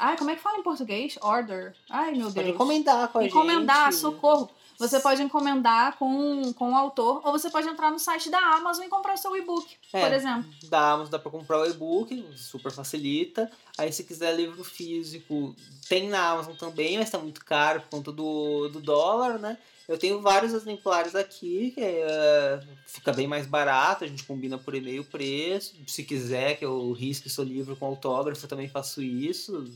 Ai, 0.00 0.16
como 0.16 0.30
é 0.30 0.34
que 0.34 0.40
fala 0.40 0.58
em 0.58 0.62
português? 0.62 1.18
Order. 1.20 1.74
Ai, 1.90 2.12
meu 2.12 2.30
Deus. 2.30 2.34
Pode 2.34 2.50
encomendar 2.50 3.08
com 3.08 3.18
a 3.18 3.26
encomendar, 3.26 3.92
gente. 3.92 4.00
socorro. 4.00 4.50
Você 4.78 4.98
pode 4.98 5.22
encomendar 5.22 5.98
com, 5.98 6.54
com 6.54 6.72
o 6.72 6.74
autor, 6.74 7.20
ou 7.22 7.32
você 7.32 7.50
pode 7.50 7.68
entrar 7.68 7.90
no 7.90 7.98
site 7.98 8.30
da 8.30 8.38
Amazon 8.38 8.86
e 8.86 8.88
comprar 8.88 9.12
o 9.12 9.18
seu 9.18 9.36
e-book, 9.36 9.76
é, 9.92 10.00
por 10.00 10.10
exemplo. 10.10 10.50
Da 10.70 10.92
Amazon 10.92 11.10
dá 11.10 11.18
pra 11.18 11.30
comprar 11.30 11.58
o 11.58 11.66
e-book, 11.66 12.26
super 12.34 12.72
facilita. 12.72 13.50
Aí 13.76 13.92
se 13.92 14.04
quiser 14.04 14.34
livro 14.34 14.64
físico, 14.64 15.54
tem 15.86 16.08
na 16.08 16.30
Amazon 16.30 16.54
também, 16.54 16.96
mas 16.96 17.10
tá 17.10 17.18
muito 17.18 17.44
caro 17.44 17.82
por 17.82 17.90
conta 17.90 18.10
do, 18.10 18.68
do 18.68 18.80
dólar, 18.80 19.38
né? 19.38 19.58
Eu 19.90 19.98
tenho 19.98 20.20
vários 20.20 20.54
exemplares 20.54 21.14
aqui, 21.14 21.72
que 21.72 21.80
é, 21.82 22.60
fica 22.86 23.12
bem 23.12 23.26
mais 23.26 23.46
barato, 23.46 24.04
a 24.04 24.06
gente 24.06 24.24
combina 24.24 24.56
por 24.56 24.74
e-mail 24.74 25.02
o 25.02 25.04
preço. 25.04 25.74
Se 25.86 26.04
quiser 26.04 26.56
que 26.56 26.64
eu 26.64 26.92
risque 26.92 27.28
seu 27.28 27.42
livro 27.42 27.74
com 27.74 27.86
autógrafo, 27.86 28.44
eu 28.44 28.48
também 28.48 28.68
faço 28.68 29.02
isso 29.02 29.68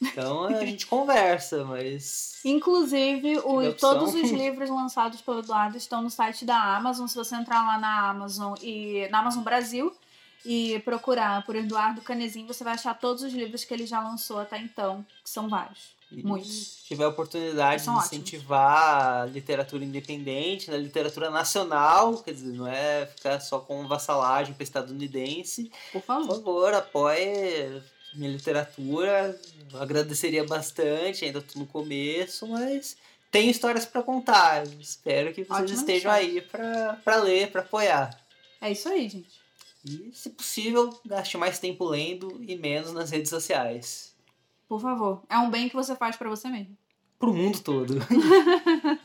então 0.00 0.44
a 0.44 0.52
gente 0.64 0.86
conversa, 0.86 1.64
mas. 1.64 2.40
Inclusive, 2.44 3.38
o, 3.38 3.72
todos 3.74 4.14
os 4.14 4.30
livros 4.30 4.70
lançados 4.70 5.20
pelo 5.20 5.40
Eduardo 5.40 5.76
estão 5.76 6.02
no 6.02 6.10
site 6.10 6.44
da 6.44 6.76
Amazon. 6.76 7.06
Se 7.06 7.16
você 7.16 7.34
entrar 7.34 7.66
lá 7.66 7.78
na 7.78 8.10
Amazon 8.10 8.54
e 8.62 9.08
na 9.10 9.18
Amazon 9.18 9.42
Brasil 9.42 9.92
e 10.44 10.78
procurar 10.80 11.44
por 11.44 11.56
Eduardo 11.56 12.00
Canezinho, 12.00 12.46
você 12.46 12.62
vai 12.62 12.74
achar 12.74 12.94
todos 12.94 13.22
os 13.22 13.32
livros 13.32 13.64
que 13.64 13.74
ele 13.74 13.86
já 13.86 14.00
lançou 14.00 14.38
até 14.38 14.58
então, 14.58 15.04
que 15.22 15.30
são 15.30 15.48
vários. 15.48 15.97
Se 16.10 16.84
tiver 16.84 17.04
a 17.04 17.08
oportunidade 17.08 17.84
de 17.84 17.90
incentivar 17.90 19.22
a 19.22 19.26
literatura 19.26 19.84
independente, 19.84 20.70
a 20.70 20.72
né, 20.72 20.78
literatura 20.78 21.30
nacional, 21.30 22.22
quer 22.22 22.32
dizer, 22.32 22.52
não 22.56 22.66
é 22.66 23.06
ficar 23.06 23.38
só 23.40 23.58
com 23.58 23.86
vassalagem 23.86 24.54
para 24.54 24.64
estadunidense. 24.64 25.70
Por 25.92 26.02
favor. 26.02 26.26
Por 26.26 26.36
favor, 26.36 26.74
apoie 26.74 27.82
minha 28.14 28.30
literatura. 28.30 29.38
Agradeceria 29.74 30.44
bastante, 30.44 31.26
ainda 31.26 31.40
estou 31.40 31.60
no 31.60 31.68
começo, 31.68 32.46
mas 32.46 32.96
tenho 33.30 33.50
histórias 33.50 33.84
para 33.84 34.02
contar. 34.02 34.66
Espero 34.80 35.34
que 35.34 35.44
vocês 35.44 35.60
Ótima 35.60 35.78
estejam 35.78 36.10
aí 36.10 36.40
para 36.40 37.16
ler, 37.22 37.50
para 37.50 37.60
apoiar. 37.60 38.18
É 38.60 38.72
isso 38.72 38.88
aí, 38.88 39.08
gente. 39.08 39.38
E, 39.84 40.10
se 40.12 40.30
possível, 40.30 40.98
gaste 41.04 41.36
mais 41.36 41.58
tempo 41.58 41.84
lendo 41.84 42.42
e 42.42 42.56
menos 42.56 42.92
nas 42.92 43.10
redes 43.10 43.30
sociais. 43.30 44.07
Por 44.68 44.80
favor. 44.80 45.22
É 45.28 45.38
um 45.38 45.50
bem 45.50 45.68
que 45.68 45.74
você 45.74 45.96
faz 45.96 46.16
para 46.16 46.28
você 46.28 46.48
mesmo. 46.48 46.76
Pro 47.18 47.32
mundo 47.32 47.58
todo. 47.60 47.98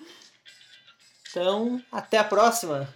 então, 1.30 1.82
até 1.92 2.18
a 2.18 2.24
próxima. 2.24 2.88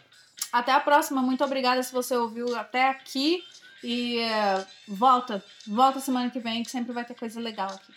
Até 0.51 0.71
a 0.71 0.79
próxima. 0.79 1.21
Muito 1.21 1.43
obrigada 1.43 1.81
se 1.81 1.93
você 1.93 2.15
ouviu 2.15 2.55
até 2.55 2.89
aqui. 2.89 3.43
E 3.83 4.19
uh, 4.19 4.65
volta, 4.87 5.43
volta 5.65 5.99
semana 5.99 6.29
que 6.29 6.39
vem, 6.39 6.63
que 6.63 6.71
sempre 6.71 6.91
vai 6.91 7.05
ter 7.05 7.13
coisa 7.15 7.39
legal 7.39 7.69
aqui. 7.69 7.93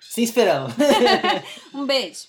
Sim, 0.00 0.22
esperamos. 0.22 0.72
um 1.72 1.86
beijo. 1.86 2.26